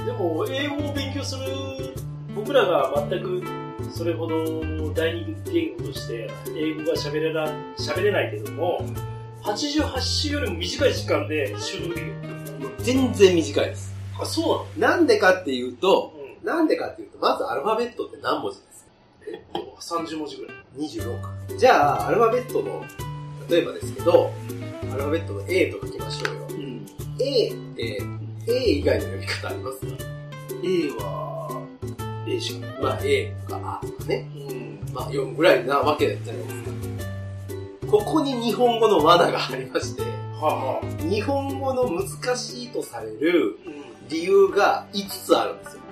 [0.07, 1.43] でも、英語を勉強する、
[2.35, 3.43] 僕らが全く
[3.91, 7.47] それほど第二言語として英語が喋れな
[7.79, 8.85] 喋れないけども、
[9.43, 12.15] 88週よりも短い時間で習得できる。
[12.79, 13.95] 全然短いです。
[14.21, 16.13] あ、そうなんでかっていうと、
[16.45, 18.87] なのなんでかっていうと、まずアルファベットって何文字です？
[19.53, 20.09] かうん。
[20.09, 20.57] 30文字ぐらい。
[20.77, 21.59] 26。
[21.59, 22.85] じゃあ、アルファベットの、
[23.49, 24.33] 例えばですけど、
[24.93, 26.47] アルファベットの A と書きましょうよ。
[26.51, 26.87] うん。
[27.21, 28.03] A って、
[28.49, 29.81] A 以外の読み方あります？
[29.81, 29.87] か
[30.65, 31.42] A は、
[32.27, 32.55] A し。
[32.81, 34.29] まあ A とか A とかね。
[34.35, 34.95] うん。
[34.95, 36.73] まあ読むぐらいなわけじゃないですか。
[37.91, 40.09] ここに日本語の罠がありまして、は
[40.43, 41.03] あ、はあ。
[41.03, 44.09] 日本語の難しいとされるうん。
[44.09, 45.83] 理由が5つあるんですよ。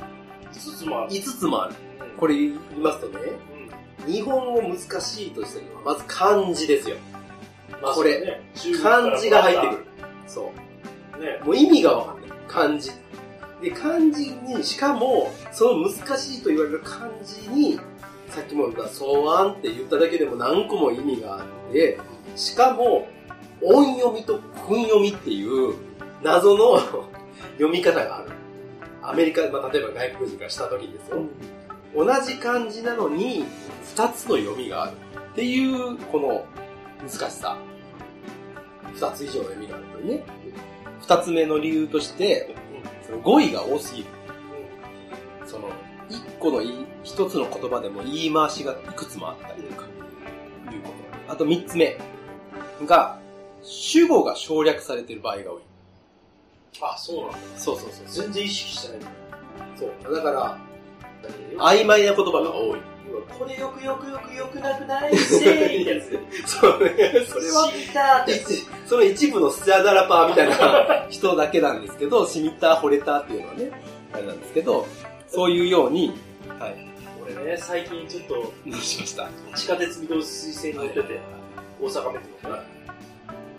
[0.52, 1.10] 5つもある。
[1.10, 1.74] 5つもある。
[1.74, 1.90] うん
[2.20, 3.14] これ言いますとね、
[4.06, 4.12] うん。
[4.12, 6.96] 日本語難しいとしてるのはまず漢字ですよ。
[7.82, 8.42] まあ、これね、
[8.82, 9.86] 漢字が入ってくる。
[10.26, 10.52] そ
[11.18, 11.18] う。
[11.18, 11.40] ね。
[11.42, 12.38] もう意味がわかんない。
[12.46, 12.90] 漢字。
[13.60, 17.78] で、漢字に、しかも、その難しいと言われる漢字に、
[18.28, 19.04] さっきも言った、草
[19.38, 21.98] 案って言っただけでも何個も意味があって、
[22.36, 23.08] しかも、
[23.62, 25.74] 音読みと訓読みっていう
[26.22, 26.78] 謎の
[27.58, 28.30] 読み方がある。
[29.02, 31.18] アメリカ、まあ、例えば外国人からした時ですよ。
[31.94, 33.44] 同じ漢字なのに、
[33.82, 34.92] 二つの読みがある。
[35.32, 36.44] っていう、この
[37.00, 37.56] 難しさ。
[38.94, 40.24] 二つ以上の読みがあるというね。
[41.00, 42.54] 二つ目の理由として、
[43.22, 44.08] 語彙が多すぎる。
[45.46, 45.68] その、
[46.08, 46.62] 一個の
[47.02, 49.86] 一つの言葉でも言い回しがいくつもあったりとか、
[50.72, 50.88] いうこ
[51.26, 51.32] と。
[51.32, 51.96] あと三つ目
[52.86, 53.18] が、
[53.62, 55.60] 主語が省略されている場合が多い。
[56.80, 57.38] あ、そうなんだ。
[57.56, 58.24] そうそうそう。
[58.24, 59.06] 全然意識してない。
[59.76, 60.14] そう。
[60.14, 60.58] だから、
[61.58, 62.89] 曖昧な言葉が多い。
[63.38, 65.16] これよくよくよくよくなくない？
[65.16, 66.50] せーいってやつ。
[66.58, 66.90] そうね。
[67.26, 68.40] それは、知ったって
[68.86, 73.70] その一部のスチャダラパーみたいな人だけなんですけど、しみった、惚れたっていうのはね、
[74.12, 74.86] あれなんですけど、
[75.28, 76.12] そういうように、
[76.58, 76.88] はい、
[77.22, 79.28] 俺ね、最近ちょっとどうしました。
[79.56, 81.20] 地下鉄御堂水線に乗ってて、
[81.80, 82.62] 大阪メトロね。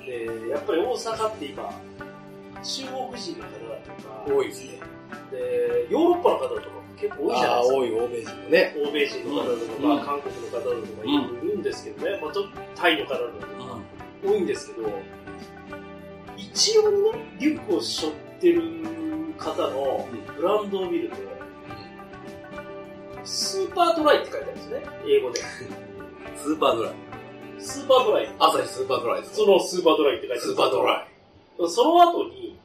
[0.05, 1.73] で、やっぱり大阪って今、
[2.63, 4.79] 中国人の方だとか、多いですね。
[5.31, 7.75] で、ヨーロッパの方とかも結構多いじゃないですか。
[7.75, 8.75] 多い欧米人もね。
[8.77, 10.75] 欧米人の方だとか、うんまあ、韓国の方だとか
[11.43, 12.31] いるんですけどね、まあ、
[12.75, 13.79] タイの方だとか
[14.23, 14.87] 多いんですけど、
[16.37, 18.61] 一応ね、リュックを背負ってる
[19.37, 21.15] 方のブランドを見ると、
[23.23, 25.41] スーパードライって書いてあるんですね、英語で。
[26.37, 26.93] スーパードライ。
[27.57, 28.29] スーパードライ。
[28.39, 29.35] アサヒスーパードライです。
[29.35, 30.51] そのスーパードライって書いてある。
[30.51, 31.69] スーパードライ。
[31.69, 32.57] その後に、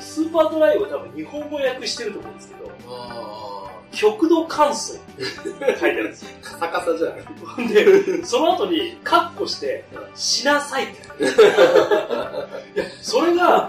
[0.00, 3.55] スーパードライを多分日本語訳してると思うんですけど、あ
[3.96, 6.28] 極度乾燥って書いてあるんですよ。
[6.42, 6.44] ー。
[6.44, 7.22] カサカサじゃない。
[7.24, 12.76] ほんで、その後に、カッコして、しなさいって書いてある。
[12.76, 13.68] いやそれが、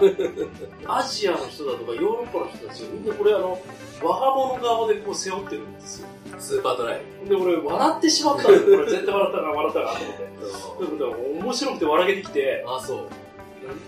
[0.86, 3.58] アジアの人だとかヨーロッパの人たちがみんなこれあの、
[4.02, 6.08] 若者側でこう背負ってるんですよ。
[6.38, 7.00] スーパードライ。
[7.26, 8.76] で、俺笑ってしまったんですよ。
[8.78, 9.92] これ絶対笑ったな、笑ったなと
[10.78, 11.40] 思って。
[11.40, 12.98] 面白くて笑けてきて、あ、そう。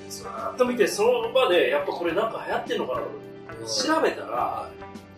[0.08, 4.70] ずーっと見て、その場で、やっぱこれなんか流行ってんのかなと思って調べたら、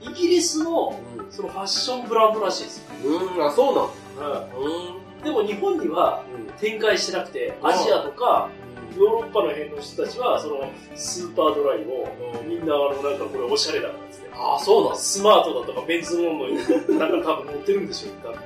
[0.02, 0.98] イギリスの、
[1.32, 2.84] そのファッションブランドらしいですよ。
[3.04, 3.36] うん。
[3.36, 4.46] うん、あ、そうなんだ。
[4.56, 5.24] うん。
[5.24, 6.52] でも日本にはうん。
[6.58, 8.50] 展開してなくて、アジアとか、
[8.96, 12.06] ヨーロッパの辺の人たちは、その、スーパードライを、
[12.46, 14.26] みんな、あの、なんかこれおしゃれだからですね。
[14.34, 14.98] あ、そうなんだ。
[14.98, 16.56] スマートだとか、ベンツモンドに、
[16.98, 18.38] なんか多分乗ってるんでしょう、多分。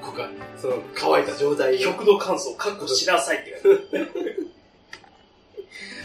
[0.00, 1.90] ここが、その、乾いた状態よ。
[1.90, 3.60] 極度乾燥、確保しなさいって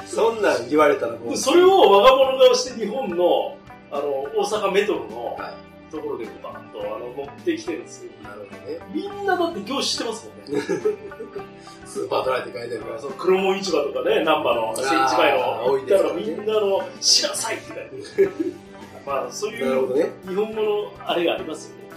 [0.08, 1.38] そんなん言われたらもう。
[1.38, 3.59] それを我が物顔して日本の、
[3.92, 5.54] あの、大阪メトロのは
[5.92, 8.12] ところでバーンと、あの、持ってきてるんですよ。
[8.22, 8.24] い。
[8.24, 8.80] なるほどね。
[8.94, 10.62] みんなだって業種知ってますもんね。
[11.86, 13.00] スーパードライって書いてあるから。
[13.00, 18.54] その黒門市場とかね、難波の、千市前の、あー多い行ったですからみんなあの、しなさいって書いてある。
[19.06, 20.10] まあ、そういうなるほどね。
[20.28, 21.90] 日本語のあれがありますよね。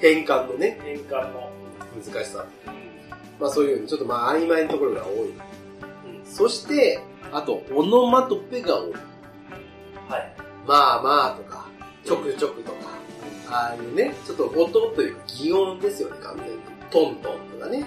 [0.00, 1.50] 変換のね、変換の。
[1.96, 2.44] 難しさ。
[3.38, 5.28] まあそういう、ちょっとまあ曖昧なところが多い。
[5.28, 5.40] うん
[6.28, 7.00] そして、
[7.32, 8.92] あと、オノマトペが多い。
[10.66, 10.78] はい。
[10.78, 11.66] まあまあとか、
[12.04, 12.78] ちょくちょくとか、
[13.48, 16.52] ああいうね、ちょっと音というか擬音ですよね、完全に。
[16.90, 17.86] トントンとかね。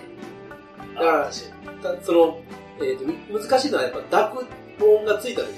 [0.95, 1.31] だから
[2.01, 2.39] その、
[2.81, 4.47] えっ、と、難しいのはやっぱ濁
[4.81, 5.49] 音がついた時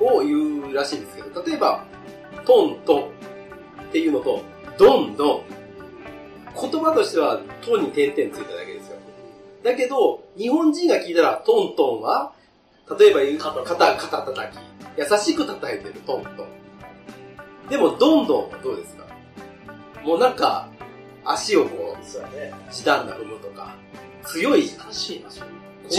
[0.00, 1.84] を言うらしいんですけど、例えば、
[2.44, 3.02] トントン
[3.88, 4.42] っていうのと、
[4.78, 5.42] ドンドン。
[6.60, 8.96] 言葉としては、トンに点々ついただけですよ。
[9.62, 12.32] だけど、日本人が聞いたら、トントンは、
[12.98, 14.60] 例えば言う、肩肩、肩叩き。
[14.96, 16.53] 優しく叩いてる、トントン。
[17.68, 19.04] でも、どんどんはどうですか？
[20.02, 20.68] もうなんか、
[21.24, 22.52] 足をこそうだね。
[22.70, 23.74] う、時短な踏むとか、
[24.24, 25.46] 強い、難しいな、それ。
[25.46, 25.50] こ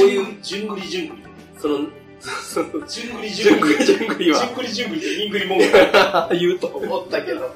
[0.04, 1.23] ういう、じゅんぐりじゅんぐり。
[1.58, 1.80] その、
[2.21, 5.71] その、じゅんぐりじゅんぐりじゅんぐりはじゅんぐりじゅんぐりで、にんぐりもんぐり。
[6.39, 7.51] 言うと思ったけど。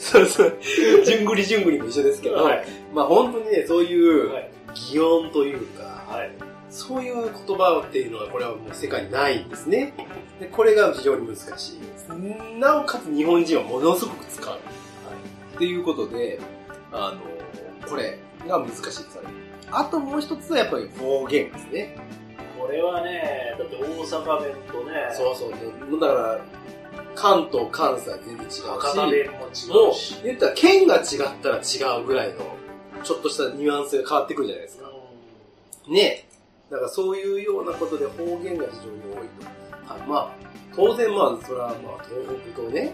[0.00, 0.58] そうそう。
[1.04, 2.66] じゅんぐりじゅんぐりも一緒ですけど、はい。
[2.92, 4.50] まあ本当にね、そういうはい。
[4.92, 6.30] 擬音というか、はい。
[6.76, 9.94] そういう言葉っていうのはこれはもう世界にないんですね。
[10.38, 12.60] で、これが非常に難しい。
[12.60, 14.58] なおかつ日本人はものすごく使う。
[15.54, 16.38] っていうことで、
[16.92, 19.28] あの、これが難しいですよね。
[19.70, 21.96] あともう一つはやっぱり方言ですね。
[22.60, 25.90] これはね、だって大阪弁とね、そうそう。
[25.90, 26.40] もうだから、
[27.14, 30.16] 関東、関西全然違うし、博多弁もも違うし。
[30.20, 31.02] う、言ったら県が違っ
[31.42, 32.40] たら違うぐらいの、
[33.02, 34.90] ちょっとしたニュアンスが変わってくるじゃないですか。
[35.88, 36.25] ね
[36.70, 39.92] だからそういうようなことで方言が非常に多いと。
[39.92, 40.30] はい、まあ、
[40.74, 42.92] 当然まあ、それはまあ、東北とね、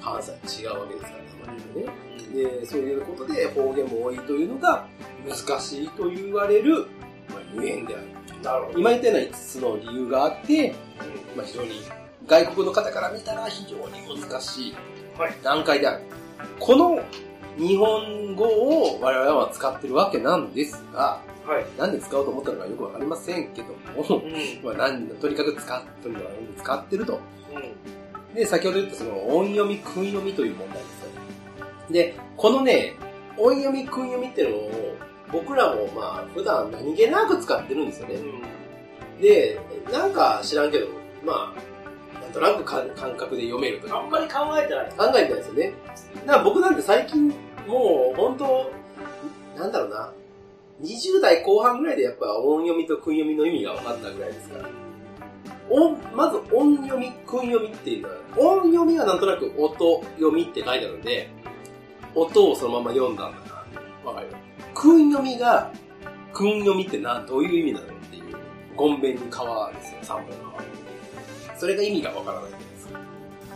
[0.00, 2.60] 関西違うわけですから、たまにはね。
[2.60, 4.86] で、そういうことで方言も多いというのが
[5.28, 6.86] 難しいと言われる、
[7.28, 8.06] まあ、ゆえんである。
[8.42, 8.78] なるほど。
[8.78, 10.74] 今言ったような5つの理由があって、
[11.36, 11.70] まあ、非常に
[12.26, 14.74] 外国の方から見たら非常に難しい
[15.18, 16.02] はい段階である。
[16.58, 17.00] この
[17.58, 21.64] 日本語を我々は使ってるわけなんですが、はい。
[21.78, 24.64] なんで使おうと思ったのかよくわかりませんけども、うん。
[24.64, 27.20] まあ、なんとにかく使っとるのは使ってると。
[27.54, 28.34] うん。
[28.34, 31.10] で、先ほど言ったその音読み、訓読みという問題ですよ。
[31.90, 32.94] で、このね、
[33.36, 34.94] 音読み、訓読みっていうのを
[35.32, 38.16] 僕らもまあ普段何気なく使ってるんですよね。
[39.20, 39.58] で、
[39.90, 40.86] なんか知らんけど、
[41.24, 41.71] まあ、
[42.32, 44.90] となく感感覚で読めるとかあんまり考えてない。
[44.96, 45.72] 考えてないですよね。
[46.26, 47.28] だから僕なんて最近、
[47.66, 48.70] もう本当、
[49.58, 50.12] なんだろうな、
[50.82, 54.68] 20代後半ぐらいでやっぱ音読みと訓読みの意味が分かったぐらいですから。
[55.70, 61.30] 音まず音読み、訓読みっていうのは、音読みはなんとなく音読みって書いてあるんで、
[62.14, 63.38] 音をそのまま読んだんだ
[64.04, 64.10] な。
[64.10, 64.26] わかる？
[64.74, 65.70] 訓読みが、
[66.32, 68.24] 訓読みってなんどういう意味なのっていう、
[68.76, 70.61] ゴンベンに川ですよ、三本の川。
[71.62, 73.00] それが意味がわからないじゃないですか。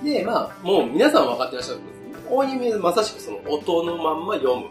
[0.04, 4.68] で、まあ、もう皆さん分かってらっしゃるんですけど、音読みはまさしくその音のまんま読む。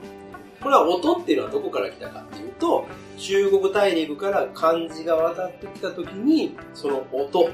[0.62, 2.86] これは音っていうのはどこから来たかっていうと、
[3.18, 7.50] 中国大陸から漢字が渡ってきた時に、その音、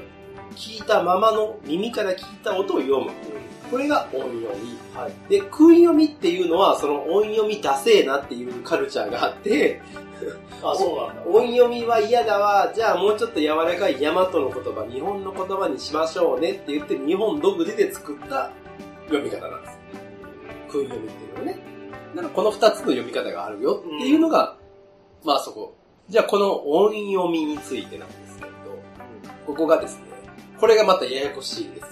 [0.54, 3.40] 聞いたままの耳から聞いた音を読むという。
[3.72, 4.76] これが音読み。
[4.94, 5.30] はい。
[5.30, 9.80] で、訓読みっていうのは、その音読みダセえなっていうカルチャーがあって、
[10.62, 11.22] あ、そうなんだ。
[11.26, 18.52] 音読みは嫌だわ、じゃあもうちょっと柔らかい大和の言葉、日本の言葉にしましょうねって言って、日本独自で作った
[19.06, 19.78] 読み方なんです。
[20.70, 21.58] 訓読みっていうのはね。
[22.14, 24.58] だからこの二つの読み方があるよっていうのが、
[25.24, 25.78] まあそこ。
[26.10, 28.56] じゃあこの音読みについてなんですけれど、
[29.46, 30.02] ここがですね、
[30.60, 31.91] これがまたややこしいんですよ。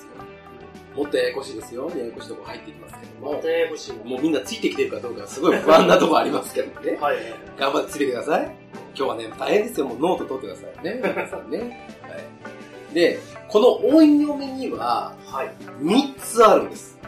[0.95, 1.91] もっとややこしいですよ。
[1.91, 3.49] ややこしいとこ入ってきますけどもまた。
[3.49, 6.97] ややこしいもうみんなついてきてるかどうかすごい不安なとこありますけどね。
[7.01, 7.17] はい。
[7.59, 8.51] 頑張ってついてください。
[8.97, 9.87] 今日はね、大変ですよ。
[9.87, 11.01] もうノート取ってくださいね。
[11.15, 11.59] 皆さんね。
[12.03, 12.09] は
[12.91, 12.95] い。
[12.95, 15.51] で、この音読みにははい。
[15.81, 16.99] 3つあるんです。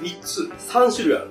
[0.00, 0.42] 三つ。
[0.42, 1.30] 3種類ある。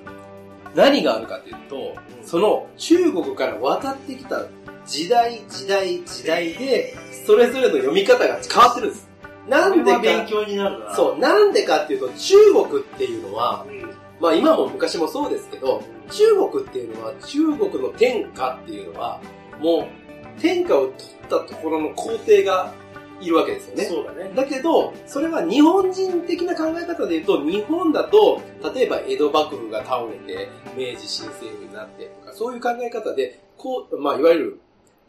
[0.76, 4.46] 何があるかというと、その中国から渡ってきた
[4.86, 9.07] 時代、時代、時代で、それぞれの読み方が変わってるんです。
[9.48, 10.96] なんでこれは勉か、強になるな。
[10.96, 12.36] そう、なんでかっていうと、中
[12.70, 13.90] 国っていうのは、うん。
[14.20, 19.22] まあ今も昔もそうですけど、中国っていうのは、中国の天下っていうのは、
[19.60, 19.90] も
[20.38, 20.96] う、天下を取っ
[21.30, 22.74] たところの皇帝が
[23.20, 23.84] いるわけですよね。
[23.86, 24.32] そうだね。
[24.36, 28.42] だけど、それは日本人的な考え方で言うと、日本だと、
[28.76, 34.60] 例えば江戸幕府が倒れて、明治新政府になってとか、そういう考え方で、こう、まあいわゆる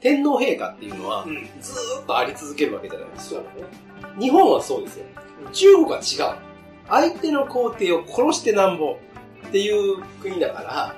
[0.00, 1.34] 天皇陛下っていうのはう、ん。
[1.60, 3.36] ずーっとあり続けるわけじゃないですか。
[3.36, 3.97] そうだね。
[4.18, 5.04] 日本はそうですよ。
[5.52, 6.02] 中国は違う。
[6.88, 8.98] 相手の皇帝を殺してなんぼ
[9.46, 10.94] っていう国だから、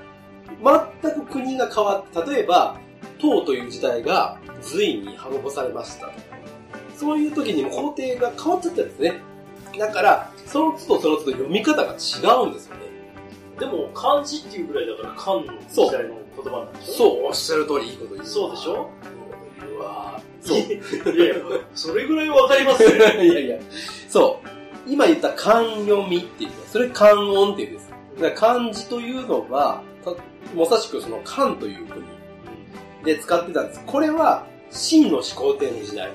[1.02, 2.76] 全く国が変わって、例えば、
[3.20, 6.12] 唐という時代が隋に滅ぼされましたと。
[6.96, 9.20] そういう時にも皇帝が変わっちゃったんですね。
[9.78, 12.82] だから、その都度その都度読み方が違うんですよね。
[13.58, 16.92] でも、漢字っていうぐらいだから、漢の時代の言葉なんでしょ？
[16.94, 18.26] そう、おっしゃる通りいいこと言う。
[18.26, 18.90] そうでしょ？
[20.40, 20.58] そう。
[20.58, 21.34] いやいや、
[21.74, 22.90] それぐらいわかりますよ。
[23.22, 23.58] いやいや、
[24.08, 24.48] そう。
[24.88, 27.90] 今言った漢読みっていうそれ漢音っていうんです。
[28.20, 30.12] だから漢字というのは、た
[30.54, 32.04] まさしくその漢という国
[33.04, 33.82] で使ってたんです。
[33.86, 36.10] これは、秦の始皇帝の時代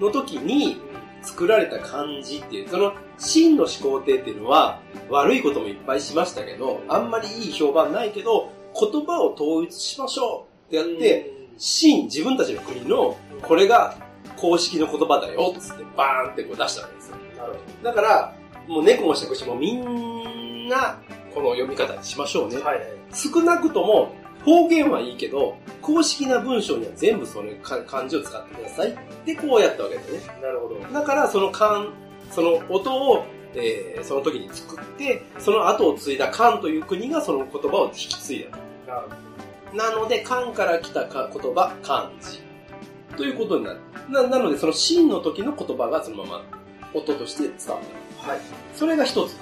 [0.00, 0.80] の時に
[1.22, 13.96] 作られた漢字っていう、その秦の始皇帝っていうのは、悪いこともいっぱいしましたけど、あんまりいい評判ないけど、言葉を統一しましょうってやって、秦、自分たちの国の、これが
[14.36, 17.16] 公式の言葉だよ、つってバーンってこう出したわけですよ。
[17.36, 18.34] なるほだから、
[18.68, 20.98] もう猫もしゃくしもみんな、
[21.34, 22.64] この読み方にしましょうねど。。
[22.64, 22.86] はいはい。
[23.12, 24.12] 少なくとも、
[24.44, 30.40] 方言はいいけど、公式な文章には全部それか漢字を使ってくださいってこうやったわけですね。
[30.40, 30.80] なるほど。
[30.92, 31.86] だからその漢、
[32.30, 38.58] その音を、えーその時に作って、その後を継いだ漢という国がその言葉を引き継いだと。
[38.86, 39.25] なる
[39.76, 42.40] なので、漢から来たか言葉、漢字。
[43.16, 43.80] ということになる。
[44.08, 46.44] ななので、その真の時の言葉がそのまま
[46.94, 47.86] 音として伝わる。
[48.18, 48.40] はい。
[48.74, 49.36] それが一つ。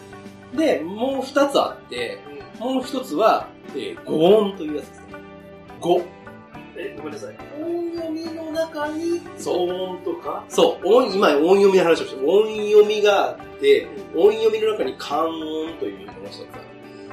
[0.57, 2.19] で、もう二つあって、
[2.59, 5.07] もう一つは、えー、語音というやつですね。
[5.81, 6.03] 語。
[6.77, 7.37] え、ごめんなさい。
[7.61, 9.69] 音読みの中に、そう。
[9.69, 10.45] 騒音とか？
[10.49, 10.89] そう。
[10.89, 16.59] 音、今音読みの話をして、音読みがあって、音読みの中に漢音というのが一つあ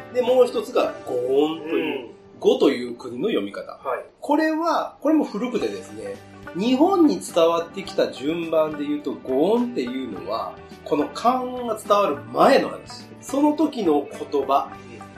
[0.09, 0.13] る。
[0.13, 2.10] で、もう一つが語音という、
[2.41, 3.73] 語という国の読み方。
[3.73, 4.05] はい。
[4.19, 6.15] これは、これも古くてですね、
[6.57, 13.05] 日本に伝わってきた順番で言うと、語音っていうのは、この漢音が伝わる前の話。
[13.21, 14.69] その時の言葉。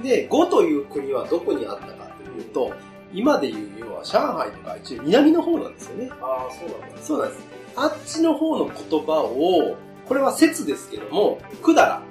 [0.03, 2.73] で、語という国はどこにあったかというと、
[3.13, 6.11] 今でいう要は上海とか一応南の方なんですよね。
[6.21, 7.01] ああ、そうなんだ。
[7.01, 7.41] そうなんです。
[7.77, 9.77] あっちの方の言葉を、
[10.09, 12.01] これは説ですけども、百済、は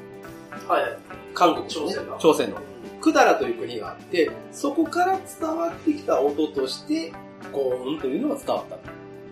[0.68, 0.98] いはい。
[1.35, 2.72] 韓国のね、朝鮮の朝鮮の。
[3.03, 7.12] 百済という国があって、そこから伝わってきた音として、
[7.53, 8.77] ゴーンというのが伝わった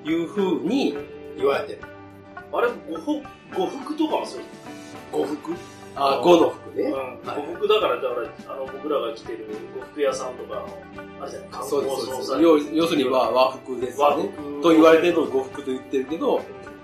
[0.04, 0.96] というふうに
[1.36, 1.80] 言われてる。
[2.52, 4.40] あれ、呉服、呉服とかもそう
[5.12, 5.54] 呉服
[5.94, 6.84] あ、呉の服ね。
[6.84, 6.92] うん。
[6.92, 9.46] はい呉服だから、だから、あの、僕らが着てる
[9.78, 10.68] 呉服屋さんとかの、
[11.20, 12.26] あれじゃない、観光です、そうです。
[12.26, 14.06] 総裁要要するに和和服ですね。
[14.36, 14.62] 服。
[14.62, 16.40] と言われてるのを呉服と言ってるけど、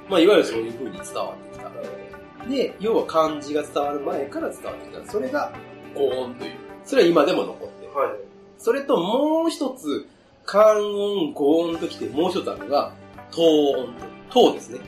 [0.08, 2.48] まあ、いわゆるそういうふうに伝わってきた。
[2.48, 5.10] で、要は漢字が伝わる前から伝わってきた。
[5.10, 5.52] それが、
[5.94, 6.65] 語音という。
[6.86, 7.94] それは今でも残ってる。
[7.94, 8.16] はい。
[8.58, 10.06] それともう一つ、
[10.44, 12.92] 漢音、語音ときてもう一つあるのが、
[13.32, 13.86] 東音
[14.30, 14.50] と。
[14.50, 14.80] 東ですね。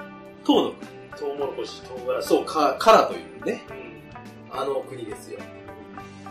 [0.47, 0.99] 東の国。
[1.19, 2.27] トウモロコシ、唐辛子。
[2.27, 3.63] そう、か、からというね、
[4.53, 4.61] うん。
[4.61, 5.41] あの国ですよ。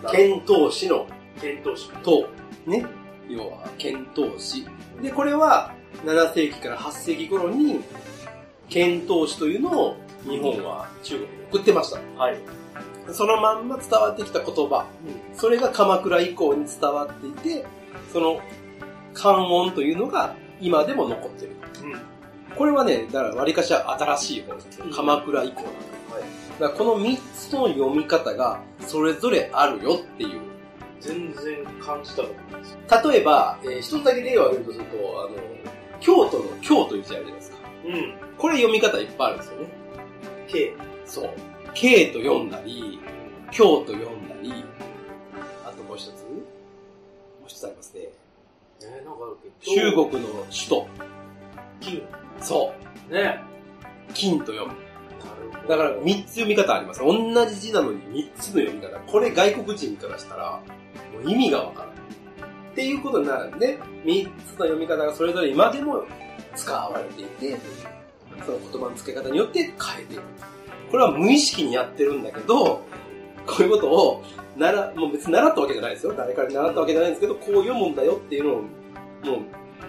[0.02, 1.06] な遣唐使の
[1.42, 1.90] 遣唐使。
[2.04, 2.28] 唐。
[2.66, 2.86] ね。
[3.28, 4.66] 要は、遣唐使。
[5.02, 5.74] で、これは、
[6.06, 7.82] 7世紀から8世紀頃に、
[8.70, 12.00] 遣唐使というのを日本は中国に送ってました。
[12.22, 12.38] はい。
[13.14, 14.86] そのまんま伝わってきた言葉。
[15.36, 17.66] それが鎌倉以降に伝わっていて、
[18.12, 18.40] その
[19.14, 21.52] 漢音というのが今でも残ってる。
[21.84, 22.56] うん。
[22.56, 26.14] これはね、だから割かしは新しい方ですうん鎌倉以降なんです。
[26.14, 26.22] はい。
[26.60, 30.42] だからこの3つの読み方がそれぞれあるよっていう。
[31.00, 32.78] 全然感じたことないです。
[33.10, 35.38] 例えば、えー一つだけ例を挙げるとすると、あの、
[36.00, 37.58] 京都の京という字あるじゃないですか。
[37.86, 38.14] うん。
[38.38, 39.68] これ読み方いっぱいあるんですよね。
[40.48, 40.74] K。
[41.06, 41.30] そう。
[41.80, 43.00] 京と読んだり、
[43.52, 44.52] 京と読んだり、
[45.64, 46.24] あともう一つ？
[46.24, 46.40] も
[47.46, 48.02] う一つありますね。
[48.02, 48.10] ね
[48.82, 50.10] なんかあるけど。
[50.10, 50.88] 中国の首都。
[51.80, 52.02] 金。
[52.42, 52.74] そ
[53.12, 53.14] う。
[53.14, 53.40] ね
[54.16, 54.74] 金と読む。
[55.68, 57.02] だから3つ読み方あります。
[57.02, 58.98] 同じ字なのに3つの読み方。
[59.00, 60.64] これ外国人からしたら、
[61.14, 61.98] もう意味がわからない。
[62.72, 66.06] っていうことになるんで、3つの読み方がそれぞれ今でも
[66.56, 67.56] 使われていて、
[68.44, 69.72] その言葉の付け方によって変
[70.04, 70.24] えている。
[70.92, 72.82] これは無意識にやってるんだけど、
[73.46, 74.24] こういうことを、
[74.56, 76.14] なら、もう別に習ったわけじゃないですよ。
[76.14, 78.70] 誰からに習ったわけじゃないんですけど、こう読むんだよっていうのを、もう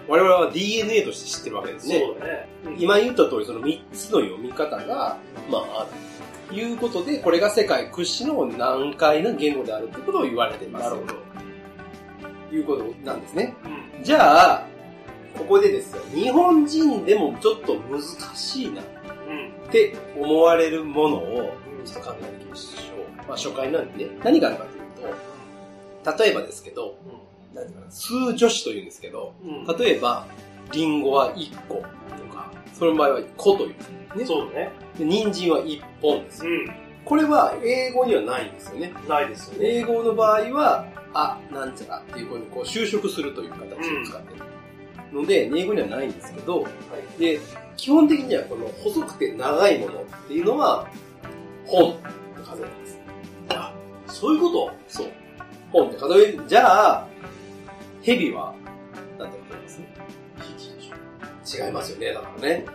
[0.07, 1.99] 我々は DNA として知ってるわけですね。
[1.99, 2.49] そうだね。
[2.77, 5.17] 今言った通り、その3つの読み方が、
[5.49, 5.89] まあ、ある。
[6.49, 10.85] ということで、これが世界屈指の難解な言語であるということを言われています。
[10.85, 11.13] なるほど。
[12.49, 13.55] ということなんですね。
[13.97, 14.03] うん。
[14.03, 14.65] じゃあ、
[15.37, 18.01] ここでですよ、日本人でもちょっと難
[18.35, 18.98] しいなうん。
[19.69, 21.53] って思われるものを、
[21.85, 23.27] ちょっと考えていきましょう。
[23.27, 26.97] まあ、初回なんでね、何があるかというと、例えばですけど、
[27.53, 29.77] 何ていうかな数助詞というんですけど、うん。
[29.77, 30.25] 例えば、
[30.71, 31.81] リンゴは1個と
[32.33, 34.17] か、その場合は個という。
[34.17, 34.71] ね、そうだね。
[34.97, 36.45] で人参は1本です。
[36.45, 36.71] うん。
[37.05, 38.91] これは英語にはないんですよね。
[39.07, 39.69] ないですよね。
[39.69, 44.43] 英語の場合は、あ、なんちゃらっていうふうにこう修飾するという形を使ってる。
[45.13, 46.65] ので、英語にはないんですけど、
[47.17, 47.39] で、
[47.79, 50.85] 基本的にはこの細くて長いものっていうのは、
[51.65, 52.01] 本って
[52.43, 52.99] 数えます。
[53.49, 53.73] あ、
[54.07, 54.71] そういうこと？
[54.89, 55.07] そう。
[55.71, 56.43] 本って数える。
[56.45, 57.07] じゃあ、
[58.01, 58.53] 蛇は、
[59.17, 59.87] なんてことですね？
[61.65, 62.65] 違いますよね、だからね。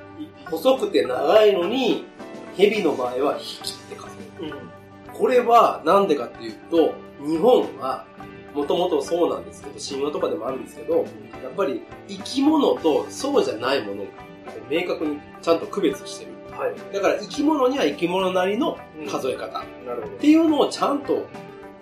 [0.46, 2.06] 細くて長いのに、
[2.56, 4.54] 蛇の場合は引きって数える。
[4.54, 5.12] うん。
[5.12, 8.06] これはなんでかっていうと、日本は、
[8.54, 14.06] もともとそうなんですけど、神話とかでもあるんですけど、やっぱり生き物とそうじゃないものを
[14.70, 16.32] 明確にちゃんと区別してる。
[16.56, 16.74] はい。
[16.94, 18.78] だから生き物には生き物なりの
[19.10, 20.16] 数え方っなるほど。
[20.18, 21.26] ていうのをちゃんと、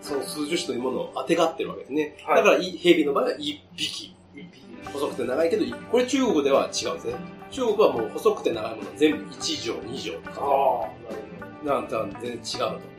[0.00, 2.16] その数十種というものを当てがってるわけですね。
[2.24, 4.14] はいだからい蛇の場合は一匹。
[4.34, 4.62] 一匹。
[4.92, 7.14] 細くて長いけど、一これ中国では違うんですね。
[7.50, 10.36] 中国はもう細くて長いもの全部1畳、2畳。
[10.38, 10.88] あ
[11.64, 12.92] あ、なるなんとは全然違うと。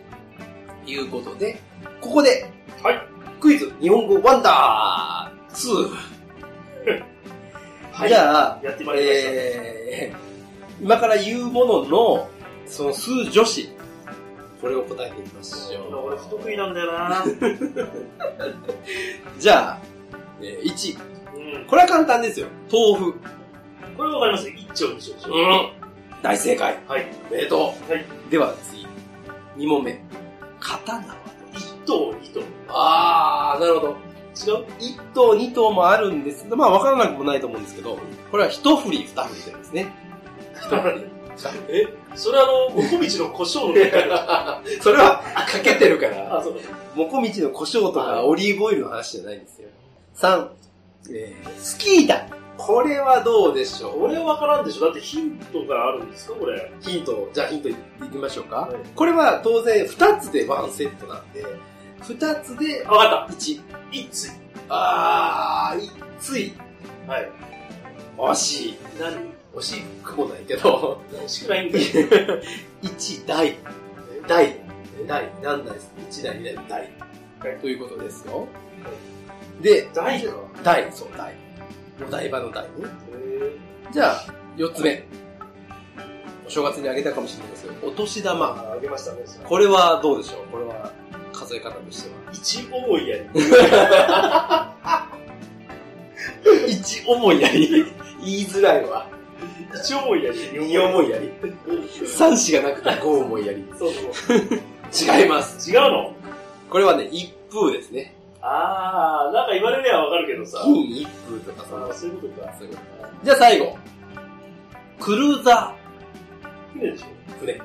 [0.85, 1.59] いうことで、
[2.01, 2.45] ここで、
[2.81, 3.01] はい。
[3.41, 6.12] クイズ、日本語ワンダー 2!
[7.93, 9.29] はいじゃあ、やってまいりました。
[9.29, 12.27] えー、今から言うものの、
[12.65, 13.69] その数助詞、
[14.61, 17.27] これを答えてみましょ俺不得意なんだよなう。
[19.37, 19.77] じゃあ、
[20.41, 20.97] えー、1。
[21.57, 21.65] うん。
[21.65, 22.47] これは簡単ですよ。
[22.71, 23.19] 豆腐。
[23.97, 24.49] これわかります？
[24.49, 25.71] 一丁二丁でしょん。
[26.23, 26.77] 大正解。
[26.87, 27.05] はい。
[27.29, 27.91] おめでとう。
[27.91, 28.05] はい。
[28.31, 28.87] では次。
[29.57, 30.01] 2問目。
[30.59, 31.03] 刀は
[31.53, 32.41] 一頭二頭。
[32.69, 33.95] あー、なるほど。
[34.35, 37.97] 違う1頭、2頭もあるんですけど、まあ分からなくもないと思うんですけど、
[38.31, 39.93] これは一振り、二振りというんですね。
[40.61, 41.05] 一振り。
[41.69, 41.87] え？
[42.15, 43.73] それあの、もこみちの胡椒の
[44.81, 46.59] それは、かけてるから、あ、そうだ。
[46.95, 49.67] もこみちの胡椒とかオリーブオイルの話じゃないんですよ。
[50.15, 50.47] 3、
[51.11, 52.27] えー、スキー板。
[52.55, 54.03] これはどうでしょう？
[54.05, 54.85] 俺はわからんでしょ？
[54.85, 56.35] だってヒントがあるんですか？
[56.35, 56.71] これ。
[56.81, 57.75] ヒント、じゃあヒントい
[58.11, 58.55] きましょうか。
[58.57, 61.43] はいこれは当然2つでワンセットなんで、
[62.03, 63.61] 2つであ、わかっ1。
[63.61, 63.77] た。
[63.91, 64.29] 一つ。
[64.69, 65.89] あー、い
[66.19, 66.53] つい。
[67.07, 67.29] はい。
[68.17, 68.77] 惜しい。
[68.99, 69.33] 何？
[69.55, 71.85] 惜しくもないけど、惜しくないんだよ。
[72.81, 73.57] 1台。
[74.27, 74.57] 台。
[75.07, 75.29] 台。
[75.43, 75.91] 何台です
[76.21, 76.81] ?1 台、2台、台。
[77.51, 78.47] はいということですよ。
[79.61, 80.33] で、大か。
[80.63, 81.35] 台、そう、台。
[82.07, 82.69] お台場の台ね。
[82.79, 84.25] へじゃあ、
[84.57, 85.05] 4つ目。
[86.47, 88.45] お正月にあげたかもしれないですけど、お年玉。
[88.47, 89.19] あ、あげましたね。
[89.43, 90.47] これはどうでしょう？
[90.51, 90.91] これは
[91.53, 92.15] 数え方としては。
[92.31, 93.25] 一思いやり。
[96.71, 97.85] 一思いやり。
[98.23, 99.07] 言いづらいわ。
[99.75, 100.39] 一思いやり。
[100.53, 101.29] 二思いやり。
[102.07, 103.63] 三子がなくて五思いやり。
[103.77, 104.37] そうそう。
[105.19, 105.69] 違います。
[105.69, 106.15] 違うの？
[106.69, 108.15] これはね、一風ですね。
[108.41, 110.59] あー、なんか言われりゃわかるけどさ。
[110.63, 112.53] 金一風とかそのあーそういうことか。
[112.57, 113.77] そういうことじゃあ最後。
[114.99, 115.73] クルーザ
[116.73, 117.05] 船でしょ？
[117.35, 117.39] ー。
[117.39, 117.53] 船。
[117.53, 117.61] ク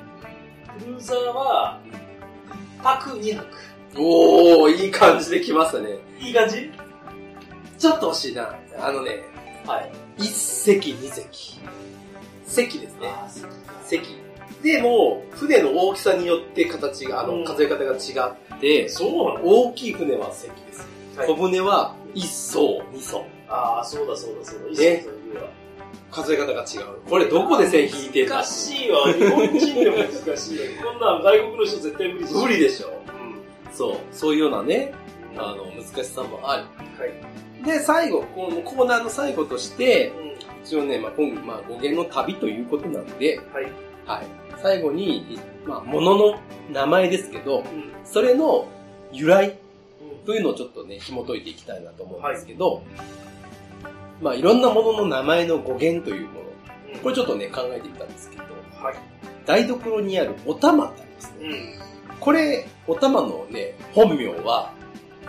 [0.87, 1.79] ルーザーは、
[2.81, 3.45] 泊2泊。
[3.97, 5.97] おー、いい感じで来ましたね。
[6.19, 6.71] いい感じ？
[7.77, 8.55] ちょっと惜しいな。
[8.79, 9.23] あのね、
[9.65, 9.91] はい。
[10.17, 11.59] 一隻二隻。
[12.45, 13.07] 隻ですね。
[13.07, 13.27] あ
[13.85, 14.17] 隻。
[14.61, 19.45] でも、船の大きさによって形が、あの、うん数え方が違って、そうなの？
[19.45, 20.87] 大きい船は隻です。
[21.15, 23.25] はい小船は一艘、二艘。
[23.47, 24.67] ああ、そうだそうだそうだ。
[24.69, 25.49] いいねそういうわ
[26.11, 27.01] 数え方が違う。
[27.09, 29.11] これどこで線引いてんだ難しいわ。
[29.13, 30.61] 日本人でも難しいよ。
[30.83, 32.39] こんなん外国の人絶対無理でしょ。
[32.39, 32.91] 無理でしょ。
[33.69, 33.75] うん。
[33.75, 33.97] そう。
[34.11, 34.93] そういうようなね、
[35.37, 36.63] ああの、難しさもある。
[36.97, 37.05] は
[37.61, 37.65] い。
[37.65, 40.29] で、最後、このコーナーの最後として、うん。
[40.63, 43.63] 一応ね、まあ、今まあ、語源の旅ということなんで、はい。
[44.05, 44.25] はい。
[44.61, 46.39] 最後に、いまあ、物の
[46.71, 47.91] 名前ですけど、うん。
[48.03, 48.67] それの
[49.11, 49.57] 由来
[50.01, 52.83] うんというのをちょっとね、紐解いていきたいなと思うんですけど、
[54.21, 58.43] まあ、いろんなものの名前の語源というもの、これちょっとね、考えてみたんですけど、
[58.81, 58.95] はい。
[59.45, 61.49] 台所にあるお玉ってありますね。
[61.49, 61.88] うん。
[62.19, 64.71] これ、お玉のね、本名は、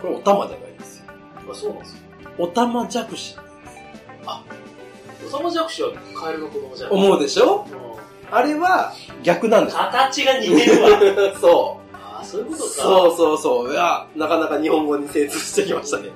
[0.01, 1.05] これお玉じゃないんですよ。
[1.51, 1.99] あ、そうなんですよ。
[2.38, 3.36] お玉弱視。
[5.26, 6.91] おさまじゃくしはカエルの子供じゃん。
[6.91, 7.64] 思うでしょ？
[7.70, 7.91] うん
[8.32, 8.93] あれは
[9.24, 9.80] 逆なんですよ。
[9.91, 10.88] 形が似てるわ。
[11.41, 11.97] そう。
[11.97, 12.68] ああ、そういうことか。
[12.68, 13.72] そうそうそう。
[13.72, 16.11] いや、なかなか日本語に精通してきましたね。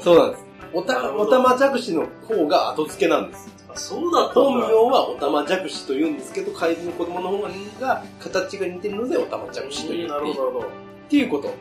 [0.00, 0.44] そうなんです。
[0.72, 3.53] おた、おたまじゃくしの方が後付けなんです。
[3.74, 4.68] あそうだったん本だ。
[4.68, 7.42] 名はおたまじゃくしと言うんですけど、怪人の子供の方
[7.80, 10.08] が形が似てるのでおたまじゃくしといる。
[10.08, 10.60] なるほど。
[10.60, 10.64] っ
[11.08, 11.52] ていうこと。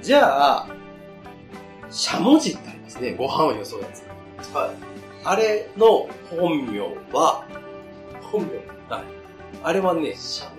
[0.00, 0.66] じゃあ、
[1.90, 3.14] しゃもじってありますね。
[3.14, 4.02] ご飯をよそうやつ。
[4.54, 4.70] はい。
[5.24, 6.80] あれの本名
[7.12, 7.44] は、
[8.22, 8.60] 本名。
[9.62, 10.52] あれはね、シャモ。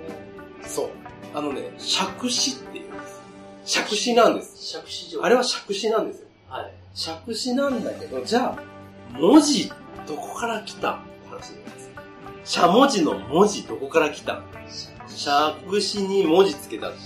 [0.68, 0.90] そう。
[1.34, 3.22] あのね、尺子っていうんです。
[3.66, 4.66] 尺子なんです。
[4.66, 5.26] 釈子城。
[5.26, 6.28] あれは尺子なんですよ。
[6.48, 6.74] はい。
[6.94, 9.72] 尺子なんだけど、じゃあ、文字、
[10.08, 10.94] どこから来た？
[10.94, 11.92] って話なんです。
[12.46, 14.42] しゃもじの文字、どこから来た？
[15.08, 16.98] 尺子に文字つけたんだ。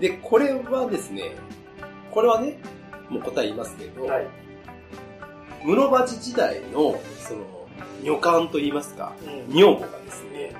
[0.00, 1.36] で、これはですね、
[2.10, 2.58] これはね、
[3.08, 4.26] もう答え言いますけど、はい。
[5.64, 7.44] 室町時代の、その、
[8.02, 9.12] 女官と言いますか、
[9.48, 9.54] うん。
[9.54, 10.54] 女房がですね、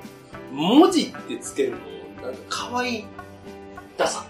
[0.52, 1.76] 文字ってつけるの、
[2.22, 3.04] なんか可愛い。
[3.96, 4.26] ダサ。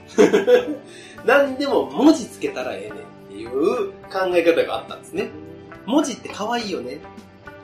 [1.24, 2.96] 何でも文字つけたらええねんっ
[3.28, 5.30] ていう考え方があったんですね。
[5.86, 7.00] 文字って可愛いよね。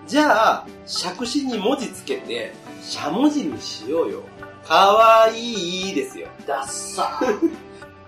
[0.06, 2.52] じゃあ、尺子に文字つけて、
[2.82, 4.22] しゃもじにしようよ。
[4.64, 6.28] 可愛いですよ。
[6.46, 7.20] ダッサ。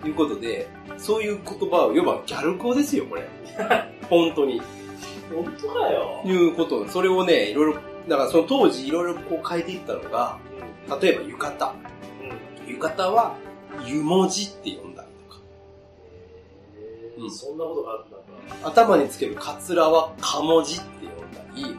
[0.00, 3.28] と いうことで、そういう言葉を、要はギャル語ですよ、これ。
[4.08, 4.60] 本当に。
[5.34, 6.20] 本当かよ。
[6.24, 6.86] いうこと。
[6.88, 10.38] それをね、いろいろ、だからその当時いろいろこう変えていったのが、
[11.00, 11.74] 例えば浴衣。
[12.66, 12.72] うん。
[12.72, 13.34] 浴衣は、
[13.86, 14.93] 湯文字って呼んだりとか。
[17.18, 18.68] うんそんなことがあったんだ。
[18.68, 21.76] 頭につけるカツラはかもじって呼んだり。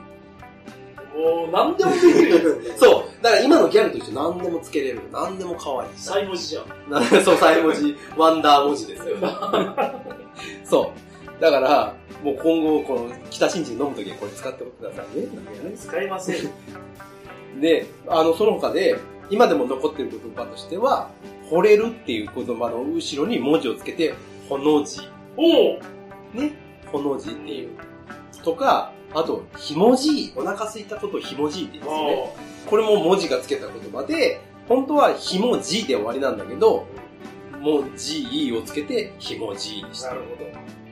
[1.16, 2.70] もう、何でもできるね。
[2.78, 3.24] そう。
[3.24, 5.02] だから今のギャルと一緒何でもつけれる。
[5.12, 5.90] 何でも可愛い。
[5.96, 6.92] サイ文字じゃん。
[6.92, 9.16] な そう、サイ文字、ワンダー文字ですよ。
[10.66, 10.92] そ
[11.38, 11.42] う。
[11.42, 15.28] だから、もう今後、この、北新地飲むときはこれ使ってくださいね
[15.78, 17.62] 使いません。
[17.62, 21.10] で、あの、その他で、今でも残ってる言葉としては、
[21.50, 24.14] 惚れるっていう言葉の後ろに文字をつけて、
[24.50, 25.02] ほの字。
[25.38, 25.80] おお
[26.34, 26.54] ね。
[26.92, 27.72] ほの字っていう。
[28.44, 30.34] とか、あと、ひもじい。
[30.36, 32.36] お腹空いたことをひもじいって言うんですね。
[32.70, 36.86] これも文字がつけた言葉で、本当はひもじで終わりなんだけど、
[37.60, 40.16] もじをつけてひもじにしたな。
[40.16, 40.22] る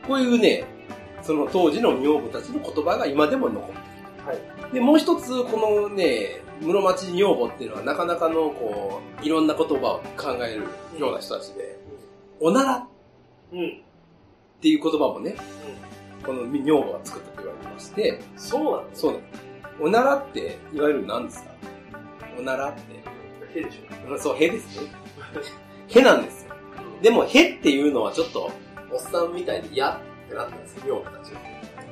[0.08, 0.66] こういうね、
[1.22, 3.74] その当時の女房たちの言葉が今でも残って
[4.26, 4.32] ほど。
[4.32, 4.38] はい。
[4.68, 4.74] る。
[4.74, 10.64] で、もう一つ、このね、室町女房っていうのはなかなかの、こう、いろんな言葉を考える
[11.00, 11.78] ような人たちで、
[12.40, 12.88] おなら
[13.54, 13.82] うん。
[14.64, 14.66] うん。
[14.66, 15.36] っていう言葉もね、
[16.26, 19.02] この女房が作ったと言われてまして、そうなんです。
[19.02, 19.44] そうなんです。
[19.82, 21.50] おならって、いわゆる何ですか？
[22.40, 24.10] おならって、へでしょ。
[24.10, 24.88] うんそう、へですね。
[25.90, 26.56] へなんですよ。
[27.02, 28.52] でも、へっていうのはちょっと、
[28.90, 30.00] おっさんみたいに嫌っ
[30.30, 31.42] てなったんですよ、女房たちは。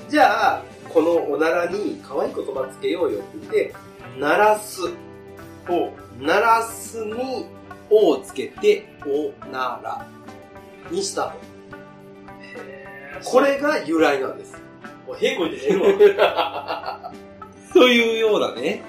[0.08, 0.64] じゃあ、
[0.94, 3.76] このおならに可愛い言葉つけようよって言って、
[4.18, 4.82] 鳴らす。
[5.68, 5.92] お
[6.24, 7.48] 鳴らすに、
[7.90, 10.08] おをつけて、おなら
[10.90, 11.51] にしたと。
[13.22, 14.54] へこれが由来なんです。
[15.08, 17.12] もう、へこいて寝るわ。
[17.74, 18.82] というようなね、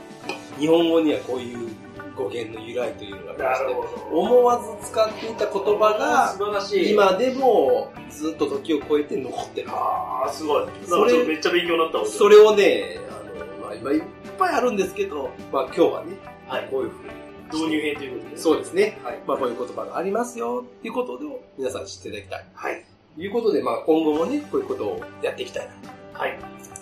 [0.59, 1.69] 日本語にはこういう
[2.17, 4.01] 語源の由来というのがありまして。
[4.11, 6.93] 思わず使っていた言葉が、素晴らしい。
[6.93, 9.69] 今でもずっと時を超えて残ってる。
[9.71, 10.67] ああ、すごい。
[10.87, 12.07] それめっちゃ勉強になったわ。
[12.07, 14.03] それをね、あの、まあ、今いっ
[14.39, 16.17] ぱいあるんですけど、まあ今日はね、
[16.49, 16.69] はい。
[16.71, 17.23] こういうふうに。
[17.53, 18.37] 導入編ということで。
[18.39, 18.99] そうですね。
[19.03, 19.19] はい。
[19.27, 22.47] まあこういう言葉がありますよっていうことを皆さん知っていただきたい。
[22.55, 22.85] はい。
[23.15, 25.69] ということで、まあ今後もね、こういうことをやっていきたい
[26.15, 26.39] な、はい。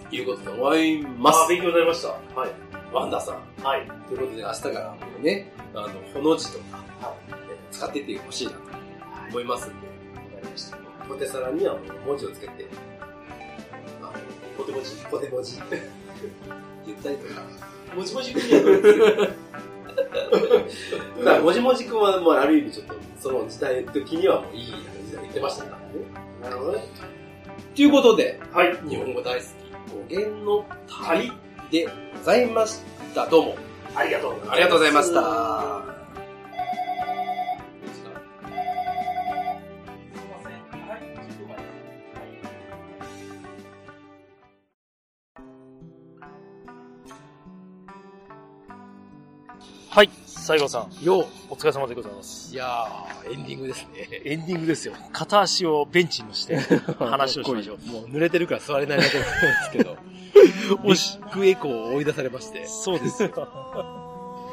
[0.08, 1.48] ということで思いますあ。
[1.48, 2.08] 勉強になりました。
[2.08, 2.50] はい。
[2.92, 3.64] ワンダーさん。
[3.64, 3.86] はい。
[4.08, 8.58] ということで明日からもね、あの、ほの字とか、はえ使っていってほしいなと
[9.30, 10.76] 思いますんで、わかりました。
[11.08, 12.66] ポテサラにはもう文字をつけて、
[14.02, 14.12] あ
[14.56, 14.94] ポテモチ。
[15.02, 15.82] の、ポテ文字って
[16.86, 17.42] 言ったりとか。
[17.96, 19.28] もちもちくんやるんですよ。
[21.24, 25.84] だから、もじもじくんは、まあ、ある意味ちょっと、その時代の時にはもういい感じで言ってましたからね。
[26.42, 26.84] なるほどね。
[27.74, 28.76] ということで、はい。
[28.88, 30.64] 日本語大好き、語源の
[31.06, 31.32] 旅
[31.70, 32.80] でございまし
[33.14, 33.26] た。
[33.26, 33.56] どうも。
[33.94, 34.52] ありがとうございます。
[34.52, 35.99] ありがとうございました。
[49.90, 50.10] はい。
[50.24, 52.56] 西郷さん、よお疲れ様でございますい。
[52.56, 54.08] やー、エンディングですね。
[54.24, 54.94] エンディングですよ。
[55.12, 56.56] 片足をベンチに乗して
[56.98, 57.78] 話をしましょう。
[57.90, 59.32] もう濡れてるから座れないだけなんで
[59.64, 59.96] すけど、
[60.84, 62.66] ビッグエコーを追い出されまして。
[62.68, 63.30] そうですよ。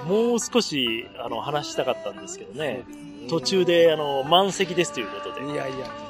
[0.08, 2.84] もう少し、あの、話したかったんですけどね。
[3.30, 5.46] 途中で、あの、満席ですということで。
[5.46, 6.07] いやいや、残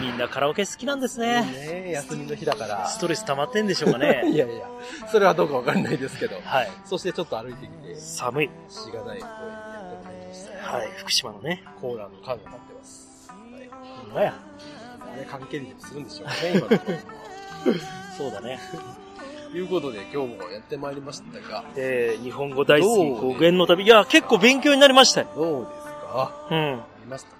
[0.00, 1.44] みんなカラオケ好きなんです念。
[1.52, 1.82] ね。
[1.84, 2.86] ね休みの日だから。
[2.88, 4.22] ストレス溜まってんでしょうかね。
[4.32, 4.66] いやいや、
[5.10, 6.36] それはどうかわかんないですけど。
[6.44, 6.70] はい。
[6.84, 8.50] そしてちょっと歩いてきて、寒い。
[8.68, 10.72] しがない公園にやってまいりました。
[10.76, 10.90] はい。
[10.96, 11.64] 福島のね。
[11.80, 13.30] コーラの缶が立ってます。
[13.30, 13.70] はい。
[14.04, 14.34] ほんまや。
[15.12, 17.76] あれ関係にもするんでしょうね、今の。
[18.16, 18.58] そうだね。
[19.50, 23.84] ということで今日もやってまいりましたが、えー、日本語大好き語源の旅。
[23.84, 25.28] いや、結構勉強になりましたよ。
[25.34, 26.46] どうですか？
[26.50, 26.58] うん。
[26.76, 27.39] なりましたか？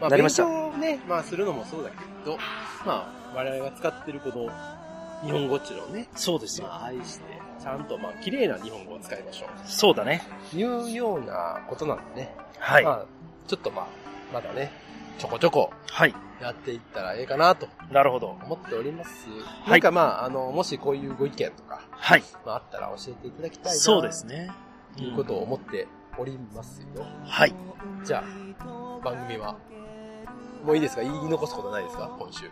[0.00, 2.38] まあ、なりました勉強ね、まあするのもそうだけど、
[2.84, 4.50] まあ、我々が使ってるこの
[5.24, 6.66] 日本語っちゅうのをね、そうですよ。
[6.66, 9.48] まあ愛して、ちゃんとまあ綺麗な日本語を使いましょう。
[9.64, 10.22] そうだね。
[10.52, 12.34] いうようなことなんでね。
[12.58, 12.84] はい。
[12.84, 13.06] まあ、
[13.46, 13.86] ちょっとまあ、
[14.32, 14.70] まだね、
[15.18, 16.14] ちょこちょこはい。
[16.40, 18.36] やっていったらええかなとなるほど。
[18.44, 19.26] 思っております。
[19.66, 22.22] いなんかまあ、あの、もしこういうご意見とか、はい。
[22.44, 23.78] まああったら教えていただきたいな。
[23.78, 24.50] そうですね。
[24.96, 25.88] ということを思って
[26.18, 27.06] おりますよ。
[27.24, 27.54] はい。
[28.04, 29.56] じゃあ、番組は、
[30.66, 31.02] もういいですか？
[31.02, 32.10] 言い残すことないですか？
[32.18, 32.50] 今週。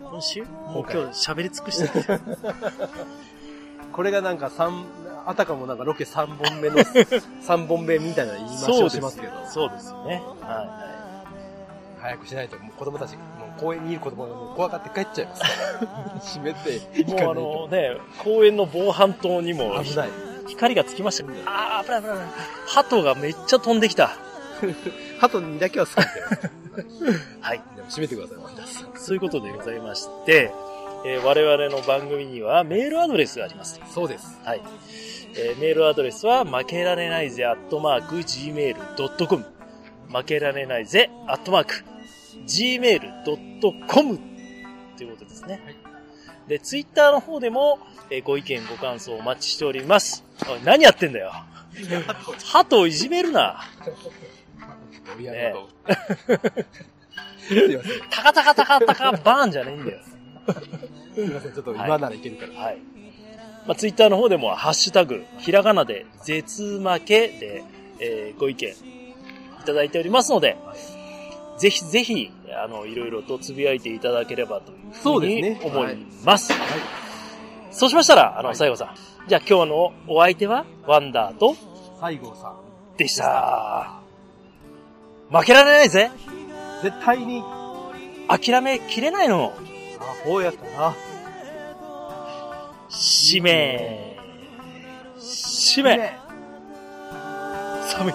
[0.00, 0.42] 今週？
[0.44, 1.90] もう今日喋り尽くして。
[3.92, 4.84] これがなんか三、
[5.26, 6.76] あたかもなんかロケ3本目の、
[7.42, 10.22] 3本目みたいな言い回しをしますけど、そうですよね。
[10.42, 10.84] は
[12.00, 13.22] 早くしないともう子供たち、も
[13.56, 15.34] う公園にいる子供がもう怖がって帰っちゃいま
[16.20, 16.22] す。
[16.38, 17.68] 閉めてもうあのと。
[17.72, 20.08] ね、公園の防犯灯にも危ない。
[20.46, 21.38] 光がつきましたよ。
[21.46, 22.18] あー、危ない危ない。
[22.68, 24.10] 鳩がめっちゃ飛んできた。
[25.20, 26.10] 鳩にだけは好きで
[27.40, 27.62] はい。
[27.76, 28.86] でも閉めてください、マリダス。
[28.96, 30.52] そういうことでございまして、
[31.04, 33.80] えー我々の番組にはメールアドレスがあります。
[33.92, 34.38] そうです。
[34.44, 34.62] はい。
[35.36, 39.44] えーメールアドレスは、負けられないぜ、アットマーク、gmail.com。
[40.12, 41.84] 負けられないぜ、アットマーク、
[42.46, 44.18] gmail.com。
[44.96, 45.60] ということですね。
[46.48, 47.78] で、ツイッターの方でも、
[48.10, 50.24] えーご意見、ご感想お待ちしております。
[50.50, 51.32] おい、何やってんだよ。
[52.44, 53.60] 鳩をいじめるな。
[55.16, 56.64] 親のこと。
[57.48, 58.00] すいません。
[58.10, 59.98] タカタカタカタカバーンじゃねえんだよ。
[61.14, 61.52] すいません。
[61.52, 62.60] ちょっと今ならいけるから。
[62.60, 62.78] はい。
[63.66, 67.62] まあ、ツイッターの方でも、ハッシュタグ、ひらがなで、絶負けで、
[68.00, 68.74] えーご意見い
[69.66, 70.56] ただいておりますので、
[71.58, 72.30] ぜひぜひ、
[72.64, 76.52] あの、いろいろとつぶやいていただければというふそうですね思います。
[77.70, 78.94] そうしましたら、あの、はい西郷さん。
[79.28, 81.54] じゃあ今日のお相手は、ワンダーと、
[82.00, 82.56] 西郷さん。
[82.96, 83.97] でした。
[85.30, 86.10] 負けられないぜ。
[86.82, 87.42] 絶対に、
[88.28, 89.52] 諦めきれないの。
[90.00, 90.94] アホやったな。
[92.88, 94.16] 使命
[95.18, 96.12] 使命
[97.86, 98.14] 寒い。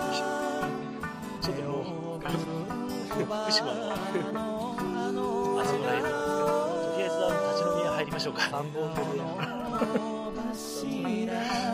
[1.41, 2.21] ちょっともう、
[3.43, 3.95] 福島の、あ
[5.65, 8.41] そこら辺なんとりあえずあの、立ち飲み屋入りましょうか。
[8.41, 9.23] 3本目で。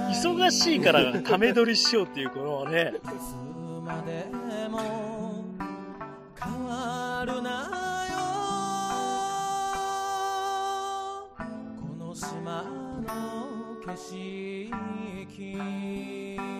[0.09, 2.93] 忙しいから、ため撮りしようっていう、このね、
[7.19, 8.15] わるなよ。
[11.75, 13.93] この島の景
[15.27, 16.58] 色。